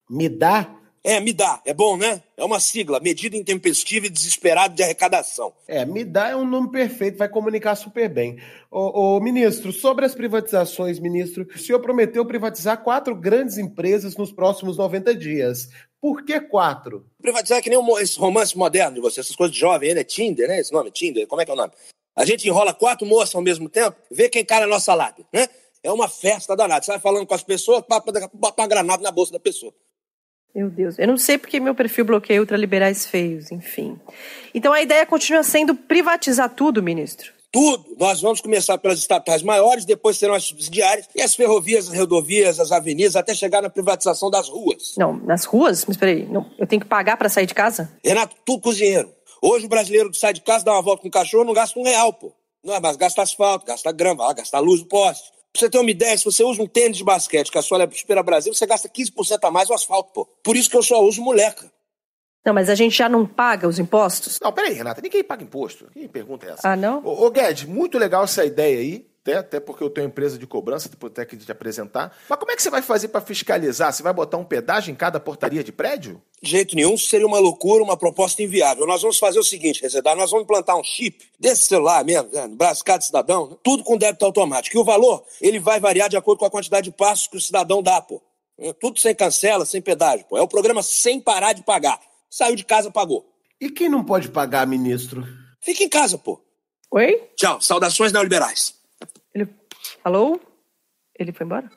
Me 0.09 0.27
dá? 0.27 0.67
É, 1.03 1.19
me 1.19 1.31
dá. 1.31 1.61
É 1.63 1.73
bom, 1.73 1.95
né? 1.95 2.23
É 2.35 2.43
uma 2.43 2.59
sigla, 2.59 2.99
medida 2.99 3.37
intempestiva 3.37 4.07
e 4.07 4.09
desesperada 4.09 4.73
de 4.73 4.81
arrecadação. 4.81 5.53
É, 5.67 5.85
me 5.85 6.03
dá 6.03 6.29
é 6.29 6.35
um 6.35 6.45
nome 6.45 6.71
perfeito, 6.71 7.17
vai 7.17 7.29
comunicar 7.29 7.75
super 7.75 8.09
bem. 8.09 8.39
Ô, 8.69 9.15
ô, 9.15 9.19
ministro, 9.21 9.71
sobre 9.71 10.05
as 10.05 10.13
privatizações, 10.13 10.99
ministro, 10.99 11.47
o 11.55 11.57
senhor 11.57 11.79
prometeu 11.79 12.25
privatizar 12.25 12.83
quatro 12.83 13.15
grandes 13.15 13.57
empresas 13.57 14.17
nos 14.17 14.31
próximos 14.31 14.75
90 14.75 15.15
dias. 15.15 15.69
Por 16.01 16.23
que 16.23 16.39
quatro? 16.39 17.05
Privatizar 17.21 17.57
é 17.57 17.61
que 17.61 17.69
nem 17.69 17.77
um, 17.77 17.99
esse 17.99 18.19
romance 18.19 18.57
moderno 18.57 18.95
de 18.95 19.01
você, 19.01 19.19
essas 19.19 19.35
coisas 19.35 19.53
de 19.53 19.59
jovem, 19.59 19.89
ele 19.89 19.99
é 19.99 20.03
Tinder, 20.03 20.47
né? 20.47 20.59
Esse 20.59 20.71
nome, 20.71 20.91
Tinder, 20.91 21.27
como 21.27 21.41
é 21.41 21.45
que 21.45 21.51
é 21.51 21.53
o 21.53 21.57
nome? 21.57 21.73
A 22.15 22.25
gente 22.25 22.47
enrola 22.47 22.73
quatro 22.73 23.05
moças 23.05 23.35
ao 23.35 23.41
mesmo 23.41 23.69
tempo, 23.69 23.97
vê 24.09 24.29
quem 24.29 24.43
cai 24.45 24.59
na 24.59 24.67
nossa 24.67 24.93
lábia, 24.93 25.25
né? 25.33 25.47
É 25.83 25.91
uma 25.91 26.07
festa 26.07 26.55
danada. 26.55 26.83
Você 26.83 26.91
vai 26.91 26.99
falando 26.99 27.25
com 27.25 27.33
as 27.33 27.43
pessoas, 27.43 27.83
bota 27.87 28.61
uma 28.61 28.67
granada 28.67 29.01
na 29.01 29.11
bolsa 29.11 29.31
da 29.31 29.39
pessoa. 29.39 29.73
Meu 30.53 30.69
Deus, 30.69 30.97
eu 30.97 31.07
não 31.07 31.17
sei 31.17 31.37
porque 31.37 31.59
meu 31.59 31.75
perfil 31.75 32.03
bloqueia 32.03 32.39
ultraliberais 32.39 33.05
feios, 33.05 33.51
enfim. 33.51 33.99
Então 34.53 34.73
a 34.73 34.81
ideia 34.81 35.05
continua 35.05 35.43
sendo 35.43 35.75
privatizar 35.75 36.49
tudo, 36.49 36.81
ministro? 36.81 37.36
Tudo. 37.51 37.95
Nós 37.97 38.21
vamos 38.21 38.41
começar 38.41 38.77
pelas 38.77 38.99
estatais 38.99 39.41
maiores, 39.41 39.85
depois 39.85 40.17
serão 40.17 40.33
as 40.33 40.43
subsidiárias 40.43 41.07
e 41.15 41.21
as 41.21 41.35
ferrovias, 41.35 41.89
as 41.89 41.97
rodovias, 41.97 42.59
as 42.59 42.71
avenidas, 42.71 43.15
até 43.15 43.33
chegar 43.33 43.61
na 43.61 43.69
privatização 43.69 44.29
das 44.29 44.49
ruas. 44.49 44.93
Não, 44.97 45.13
nas 45.13 45.45
ruas? 45.45 45.85
Mas 45.85 45.97
peraí, 45.97 46.25
não, 46.25 46.45
eu 46.57 46.67
tenho 46.67 46.81
que 46.81 46.87
pagar 46.87 47.17
para 47.17 47.29
sair 47.29 47.45
de 47.45 47.53
casa? 47.53 47.91
Renato, 48.03 48.35
tudo 48.45 48.61
cozinheiro. 48.61 49.11
Hoje 49.41 49.65
o 49.65 49.69
brasileiro 49.69 50.11
que 50.11 50.17
sai 50.17 50.33
de 50.33 50.41
casa, 50.41 50.65
dá 50.65 50.73
uma 50.73 50.81
volta 50.81 51.01
com 51.01 51.07
o 51.07 51.11
cachorro, 51.11 51.45
não 51.45 51.53
gasta 51.53 51.79
um 51.79 51.83
real, 51.83 52.11
pô. 52.11 52.33
Não 52.63 52.73
é, 52.73 52.79
mas 52.79 52.97
gasta 52.97 53.21
asfalto, 53.21 53.65
gasta 53.65 53.91
grama, 53.91 54.25
vai 54.25 54.35
gasta 54.35 54.59
luz 54.59 54.81
do 54.81 54.87
poste. 54.87 55.31
Pra 55.53 55.61
você 55.61 55.69
ter 55.69 55.79
uma 55.79 55.89
ideia, 55.89 56.17
se 56.17 56.25
você 56.25 56.43
usa 56.43 56.61
um 56.61 56.67
tênis 56.67 56.97
de 56.97 57.03
basquete 57.03 57.51
que 57.51 57.57
a 57.57 57.61
sola 57.61 57.83
é 57.83 57.89
Supera 57.91 58.21
Brasil, 58.21 58.53
você 58.53 58.65
gasta 58.65 58.89
15% 58.89 59.39
a 59.41 59.51
mais 59.51 59.69
o 59.69 59.73
asfalto, 59.73 60.11
pô. 60.13 60.25
Por 60.43 60.55
isso 60.55 60.69
que 60.69 60.75
eu 60.75 60.83
só 60.83 61.01
uso 61.01 61.21
moleca. 61.21 61.71
Não, 62.47 62.53
mas 62.53 62.69
a 62.69 62.75
gente 62.75 62.97
já 62.97 63.09
não 63.09 63.25
paga 63.25 63.67
os 63.67 63.77
impostos? 63.77 64.39
Não, 64.41 64.53
peraí, 64.53 64.71
Renata, 64.71 65.01
ninguém 65.01 65.21
paga 65.21 65.43
imposto. 65.43 65.89
Que 65.91 66.07
pergunta 66.07 66.45
é 66.45 66.51
essa? 66.51 66.61
Ah, 66.69 66.77
não? 66.77 67.01
Ô, 67.03 67.25
ô 67.25 67.29
Guedes, 67.29 67.65
muito 67.65 67.97
legal 67.97 68.23
essa 68.23 68.45
ideia 68.45 68.79
aí. 68.79 69.05
Até, 69.21 69.35
até 69.35 69.59
porque 69.59 69.83
eu 69.83 69.89
tenho 69.89 70.07
empresa 70.07 70.37
de 70.37 70.47
cobrança, 70.47 70.87
depois 70.87 71.11
até 71.11 71.25
que 71.25 71.35
te 71.35 71.51
apresentar. 71.51 72.15
Mas 72.29 72.39
como 72.39 72.49
é 72.49 72.55
que 72.55 72.61
você 72.61 72.69
vai 72.69 72.81
fazer 72.81 73.09
para 73.09 73.19
fiscalizar? 73.19 73.91
Você 73.91 74.01
vai 74.01 74.13
botar 74.13 74.37
um 74.37 74.45
pedágio 74.45 74.93
em 74.93 74.95
cada 74.95 75.19
portaria 75.19 75.61
de 75.61 75.73
prédio? 75.73 76.21
De 76.41 76.49
jeito 76.49 76.73
nenhum, 76.73 76.93
isso 76.93 77.09
seria 77.09 77.27
uma 77.27 77.37
loucura, 77.37 77.83
uma 77.83 77.97
proposta 77.97 78.41
inviável. 78.41 78.87
Nós 78.87 79.01
vamos 79.01 79.19
fazer 79.19 79.39
o 79.39 79.43
seguinte, 79.43 79.81
Resedar, 79.81 80.15
nós 80.15 80.31
vamos 80.31 80.45
implantar 80.45 80.77
um 80.77 80.83
chip 80.85 81.29
desse 81.37 81.63
celular 81.63 82.05
mesmo, 82.05 82.29
né, 82.31 82.47
no 82.47 82.55
braço 82.55 82.81
cada 82.81 83.01
cidadão, 83.01 83.49
né, 83.49 83.57
tudo 83.61 83.83
com 83.83 83.97
débito 83.97 84.23
automático. 84.23 84.77
E 84.77 84.79
o 84.79 84.85
valor, 84.85 85.21
ele 85.41 85.59
vai 85.59 85.81
variar 85.81 86.07
de 86.07 86.15
acordo 86.15 86.39
com 86.39 86.45
a 86.45 86.49
quantidade 86.49 86.89
de 86.89 86.95
passos 86.95 87.27
que 87.27 87.35
o 87.35 87.41
cidadão 87.41 87.83
dá, 87.83 88.01
pô. 88.01 88.21
É, 88.57 88.71
Tudo 88.71 88.97
sem 88.97 89.13
cancela, 89.13 89.65
sem 89.65 89.81
pedágio, 89.81 90.25
pô. 90.29 90.37
É 90.37 90.41
o 90.41 90.47
programa 90.47 90.81
sem 90.81 91.19
parar 91.19 91.51
de 91.51 91.63
pagar. 91.63 91.99
Saiu 92.29 92.55
de 92.55 92.65
casa, 92.65 92.91
pagou. 92.91 93.25
E 93.59 93.69
quem 93.69 93.89
não 93.89 94.03
pode 94.03 94.29
pagar, 94.29 94.67
ministro? 94.67 95.25
Fica 95.61 95.83
em 95.83 95.89
casa, 95.89 96.17
pô. 96.17 96.41
Oi? 96.91 97.29
Tchau, 97.35 97.59
saudações 97.61 98.11
neoliberais. 98.11 98.75
Ele... 99.33 99.47
Alô? 100.03 100.39
Ele 101.17 101.31
foi 101.31 101.45
embora? 101.45 101.69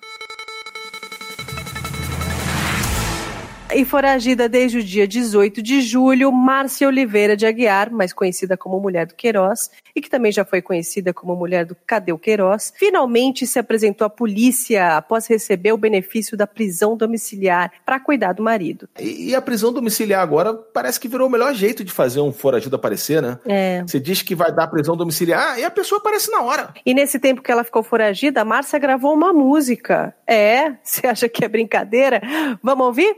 E 3.72 3.84
foragida 3.84 4.48
desde 4.48 4.78
o 4.78 4.82
dia 4.82 5.06
18 5.06 5.62
de 5.62 5.80
julho, 5.80 6.32
Márcia 6.32 6.88
Oliveira 6.88 7.36
de 7.36 7.46
Aguiar, 7.46 7.90
mais 7.92 8.12
conhecida 8.12 8.56
como 8.56 8.80
Mulher 8.80 9.06
do 9.06 9.14
Queiroz, 9.14 9.70
e 10.00 10.02
que 10.02 10.10
também 10.10 10.32
já 10.32 10.44
foi 10.44 10.60
conhecida 10.62 11.12
como 11.12 11.36
Mulher 11.36 11.64
do 11.64 11.76
Cadê 11.86 12.12
o 12.12 12.18
Queiroz, 12.18 12.72
finalmente 12.76 13.46
se 13.46 13.58
apresentou 13.58 14.06
à 14.06 14.10
polícia 14.10 14.96
após 14.96 15.26
receber 15.26 15.72
o 15.72 15.76
benefício 15.76 16.36
da 16.36 16.46
prisão 16.46 16.96
domiciliar 16.96 17.70
para 17.84 18.00
cuidar 18.00 18.32
do 18.32 18.42
marido. 18.42 18.88
E, 18.98 19.30
e 19.30 19.34
a 19.34 19.42
prisão 19.42 19.72
domiciliar 19.72 20.22
agora 20.22 20.54
parece 20.54 20.98
que 20.98 21.06
virou 21.06 21.28
o 21.28 21.30
melhor 21.30 21.54
jeito 21.54 21.84
de 21.84 21.92
fazer 21.92 22.20
um 22.20 22.32
foragido 22.32 22.74
aparecer, 22.74 23.22
né? 23.22 23.38
É. 23.46 23.82
Você 23.86 24.00
diz 24.00 24.22
que 24.22 24.34
vai 24.34 24.50
dar 24.50 24.66
prisão 24.68 24.96
domiciliar 24.96 25.58
e 25.58 25.64
a 25.64 25.70
pessoa 25.70 26.00
aparece 26.00 26.30
na 26.30 26.42
hora. 26.42 26.72
E 26.84 26.94
nesse 26.94 27.18
tempo 27.18 27.42
que 27.42 27.52
ela 27.52 27.62
ficou 27.62 27.82
foragida, 27.82 28.40
a 28.40 28.44
Márcia 28.44 28.78
gravou 28.78 29.12
uma 29.12 29.32
música. 29.32 30.14
É? 30.26 30.72
Você 30.82 31.06
acha 31.06 31.28
que 31.28 31.44
é 31.44 31.48
brincadeira? 31.48 32.22
Vamos 32.62 32.86
ouvir? 32.86 33.16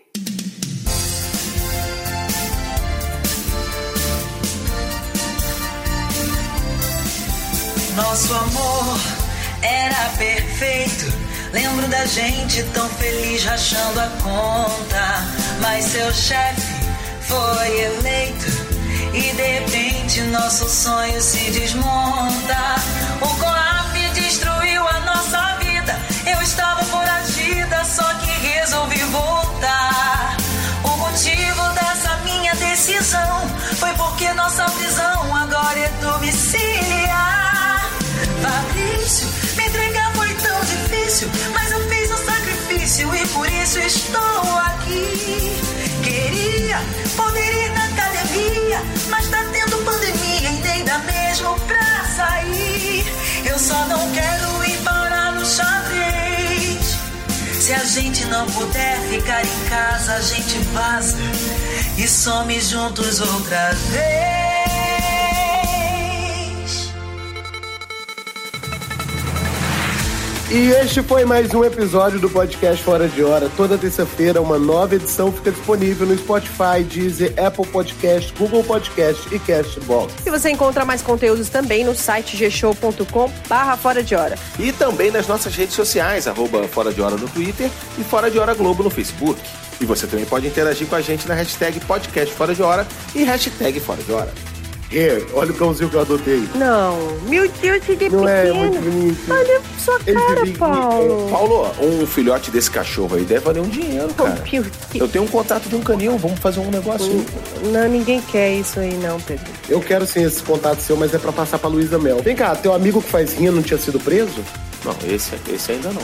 Nosso 8.13 8.35
amor 8.35 9.01
era 9.63 10.11
perfeito. 10.19 11.11
Lembro 11.51 11.89
da 11.89 12.05
gente 12.05 12.63
tão 12.75 12.87
feliz 12.91 13.43
rachando 13.43 14.01
a 14.01 14.09
conta. 14.23 15.25
Mas 15.63 15.87
seu 15.87 16.13
chefe 16.13 16.75
foi 17.23 17.81
eleito. 17.81 18.51
E 19.15 19.33
de 19.35 19.43
repente 19.43 20.21
nosso 20.25 20.69
sonho 20.69 21.23
se 21.23 21.53
desmonta. 21.53 22.77
O 23.23 23.29
Coab 23.29 24.11
destruiu 24.13 24.87
a 24.87 25.01
nossa 25.01 25.57
vida. 25.61 25.99
Eu 26.27 26.43
estava 26.43 26.85
foragida, 26.85 27.22
difícil, 41.23 41.31
mas 41.53 41.71
eu 41.71 41.81
fiz 41.89 42.11
um 42.11 42.17
sacrifício 42.17 43.15
e 43.15 43.27
por 43.29 43.49
isso 43.49 43.79
estou 43.79 44.59
aqui. 44.59 45.57
Queria 46.03 46.81
poder 47.17 47.65
ir 47.65 47.71
na 47.71 47.85
academia, 47.85 48.81
mas 49.09 49.29
tá 49.29 49.45
tendo 49.53 49.85
pandemia 49.85 50.51
e 50.51 50.61
nem 50.63 50.85
dá 50.85 50.99
mesmo 50.99 51.59
pra 51.61 52.05
sair. 52.17 53.05
Eu 53.45 53.59
só 53.59 53.87
não 53.87 54.11
quero 54.13 54.65
ir 54.65 54.79
parar 54.79 55.33
no 55.33 55.45
xadrez. 55.45 56.99
Se 57.61 57.73
a 57.73 57.85
gente 57.85 58.25
não 58.27 58.47
puder 58.47 58.99
ficar 59.09 59.45
em 59.45 59.69
casa, 59.69 60.15
a 60.15 60.21
gente 60.21 60.59
vaza 60.73 61.17
e 61.97 62.09
some 62.09 62.61
juntos 62.61 63.21
outra 63.21 63.73
vez. 63.91 64.62
E 70.53 70.69
este 70.69 71.03
foi 71.03 71.25
mais 71.25 71.55
um 71.55 71.65
episódio 71.65 72.21
do 72.21 72.29
podcast 72.29 72.85
Fora 72.85 73.09
de 73.09 73.25
Hora. 73.25 73.51
Toda 73.57 73.79
terça-feira, 73.79 74.39
uma 74.39 74.59
nova 74.59 74.95
edição 74.97 75.33
fica 75.33 75.51
disponível 75.51 76.07
no 76.07 76.15
Spotify, 76.15 76.85
Deezer, 76.87 77.33
Apple 77.43 77.67
Podcast, 77.67 78.35
Google 78.35 78.63
Podcast 78.63 79.35
e 79.35 79.39
Castbox. 79.39 80.13
E 80.27 80.31
você 80.31 80.51
encontra 80.51 80.85
mais 80.85 81.01
conteúdos 81.01 81.49
também 81.49 81.85
no 81.85 81.95
site 81.95 82.37
gshow.com 82.37 83.33
barra 83.49 83.79
Fora 83.79 84.03
de 84.03 84.15
Hora. 84.15 84.39
E 84.59 84.73
também 84.73 85.11
nas 85.11 85.27
nossas 85.27 85.57
redes 85.57 85.75
sociais, 85.75 86.29
arroba 86.29 86.69
Fora 86.69 86.93
de 86.93 87.01
Hora 87.01 87.17
no 87.17 87.31
Twitter 87.31 87.71
e 87.99 88.05
Fora 88.05 88.31
de 88.31 88.39
Hora 88.39 88.53
Globo 88.53 88.83
no 88.83 88.91
Facebook. 88.91 89.41
E 89.81 89.87
você 89.87 90.07
também 90.07 90.27
pode 90.27 90.47
interagir 90.47 90.87
com 90.87 90.97
a 90.97 91.01
gente 91.01 91.27
na 91.27 91.33
hashtag 91.33 91.81
podcast 91.81 92.35
Fora 92.35 92.55
de 92.55 92.63
Hora 92.63 92.87
e 93.15 93.25
hashtag 93.25 93.81
Fora 93.81 94.03
de 94.03 94.13
Hora. 94.13 94.52
É, 94.95 95.23
olha 95.33 95.51
o 95.51 95.55
cãozinho 95.55 95.89
que 95.89 95.97
eu 95.97 96.01
adotei. 96.01 96.47
Não, 96.55 96.99
meu 97.29 97.49
Deus, 97.49 97.83
ele 97.89 98.05
é 98.05 98.09
Não 98.11 98.21
pequeno. 98.21 98.29
é 98.29 98.53
muito 98.53 98.81
bonito. 98.81 99.33
Olha 99.33 99.61
sua 99.79 99.99
Ele 100.07 100.21
cara, 100.21 100.45
vive- 100.45 100.59
Paulo. 100.59 101.29
Paulo, 101.31 101.71
um 101.81 102.07
filhote 102.07 102.51
desse 102.51 102.71
cachorro 102.71 103.17
aí 103.17 103.25
deve 103.25 103.41
valer 103.45 103.61
um 103.61 103.69
dinheiro, 103.69 104.13
cara. 104.15 104.31
Meu 104.51 104.63
Deus. 104.63 104.67
Eu 104.95 105.09
tenho 105.09 105.25
um 105.25 105.29
contato 105.29 105.69
de 105.69 105.75
um 105.77 105.81
canil, 105.81 106.19
vamos 106.19 106.39
fazer 106.41 106.61
um 106.61 106.71
negócio. 106.71 107.25
Não, 107.73 107.89
ninguém 107.89 108.21
quer 108.21 108.53
isso 108.55 108.79
aí 108.81 108.95
não, 108.99 109.19
Pedro. 109.21 109.47
Eu 109.69 109.81
quero 109.81 110.07
sim 110.07 110.23
esse 110.25 110.43
contato 110.43 110.81
seu, 110.81 110.97
mas 110.97 111.15
é 111.15 111.19
pra 111.19 111.33
passar 111.33 111.59
pra 111.59 111.69
Luísa 111.69 111.99
Mel. 111.99 112.19
Vem 112.23 112.37
cá, 112.37 112.55
teu 112.55 112.75
amigo 112.75 113.01
que 113.01 113.09
faz 113.09 113.33
rinha 113.33 113.51
não 113.51 113.63
tinha 113.63 113.79
sido 113.79 113.99
preso? 113.99 114.45
Não, 114.85 114.95
esse, 115.09 115.33
esse 115.53 115.73
ainda 115.73 115.91
não. 115.91 116.03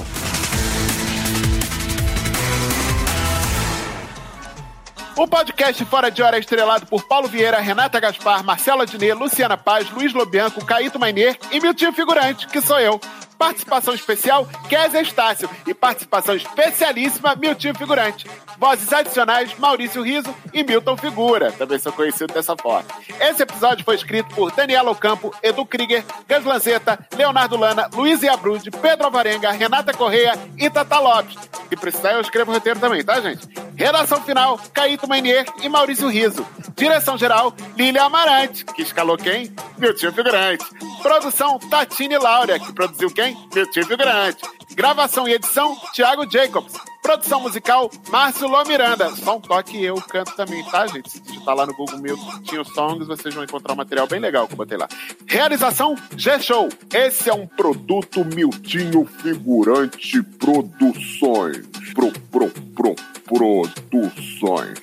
O 5.18 5.26
podcast 5.26 5.84
Fora 5.86 6.12
de 6.12 6.22
Hora 6.22 6.36
é 6.36 6.38
estrelado 6.40 6.86
por 6.86 7.08
Paulo 7.08 7.26
Vieira, 7.26 7.58
Renata 7.58 7.98
Gaspar, 7.98 8.44
Marcelo 8.44 8.82
Adnet, 8.82 9.14
Luciana 9.14 9.56
Paz, 9.56 9.90
Luiz 9.90 10.14
Lobianco, 10.14 10.64
Caíto 10.64 10.96
Mainier 10.96 11.36
e 11.50 11.58
Miltinho 11.58 11.92
Figurante, 11.92 12.46
que 12.46 12.60
sou 12.60 12.78
eu. 12.78 13.00
Participação 13.38 13.94
especial, 13.94 14.46
Kézia 14.68 15.00
Estácio. 15.00 15.48
E 15.66 15.72
participação 15.72 16.34
especialíssima, 16.34 17.36
Miltinho 17.36 17.74
Figurante. 17.74 18.26
Vozes 18.58 18.92
adicionais, 18.92 19.56
Maurício 19.56 20.02
Riso 20.02 20.34
e 20.52 20.64
Milton 20.64 20.96
Figura. 20.96 21.52
Também 21.52 21.78
sou 21.78 21.92
conhecido 21.92 22.34
dessa 22.34 22.56
forma. 22.56 22.88
Esse 23.20 23.42
episódio 23.42 23.84
foi 23.84 23.94
escrito 23.94 24.34
por 24.34 24.50
Daniela 24.50 24.90
Ocampo, 24.90 25.32
Edu 25.42 25.64
Krieger, 25.64 26.04
Gus 26.28 26.44
Lanzetta, 26.44 26.98
Leonardo 27.16 27.56
Lana, 27.56 27.88
Luiz 27.94 28.20
Iabrud, 28.22 28.68
Pedro 28.72 29.06
Alvarenga, 29.06 29.52
Renata 29.52 29.92
Correia 29.92 30.34
e 30.56 30.68
Tata 30.68 30.98
Lopes. 30.98 31.36
Se 31.68 31.76
precisar, 31.76 32.12
eu 32.14 32.20
escrevo 32.20 32.50
o 32.50 32.54
roteiro 32.54 32.80
também, 32.80 33.04
tá, 33.04 33.20
gente? 33.20 33.46
Redação 33.76 34.20
final, 34.22 34.58
Caíto 34.72 35.08
Mainier 35.08 35.44
e 35.62 35.68
Maurício 35.68 36.08
Riso. 36.08 36.44
Direção 36.74 37.16
geral, 37.16 37.54
Lília 37.76 38.02
Amarante, 38.02 38.64
que 38.64 38.82
escalou 38.82 39.16
quem? 39.16 39.54
Miltinho 39.76 40.12
Figurante. 40.12 40.64
Produção, 41.02 41.58
Tatine 41.58 42.18
Laura, 42.18 42.58
que 42.58 42.72
produziu 42.72 43.10
quem? 43.10 43.27
Miltinho 43.54 43.86
Figurante. 43.86 44.42
Gravação 44.74 45.28
e 45.28 45.32
edição, 45.32 45.76
Thiago 45.92 46.30
Jacobs. 46.30 46.74
Produção 47.02 47.40
musical, 47.40 47.90
Márcio 48.10 48.46
Lô 48.46 48.62
Miranda. 48.64 49.08
Só 49.16 49.38
um 49.38 49.40
toque 49.40 49.82
eu 49.82 49.94
canto 49.96 50.36
também, 50.36 50.62
tá, 50.64 50.86
gente? 50.86 51.10
Se 51.10 51.20
digitar 51.20 51.54
lá 51.54 51.64
no 51.64 51.74
Google 51.74 51.98
Miltinho 51.98 52.64
Songs, 52.66 53.06
vocês 53.06 53.34
vão 53.34 53.44
encontrar 53.44 53.72
um 53.72 53.76
material 53.76 54.06
bem 54.06 54.20
legal 54.20 54.46
que 54.46 54.52
eu 54.52 54.58
botei 54.58 54.76
lá. 54.76 54.86
Realização, 55.26 55.96
G-Show. 56.14 56.68
Esse 56.92 57.30
é 57.30 57.34
um 57.34 57.46
produto 57.46 58.24
Miltinho 58.24 59.06
Figurante 59.06 60.22
Produções. 60.22 61.66
Pro, 61.94 62.12
pro, 62.30 62.50
pro, 62.74 62.94
produções. 63.24 64.78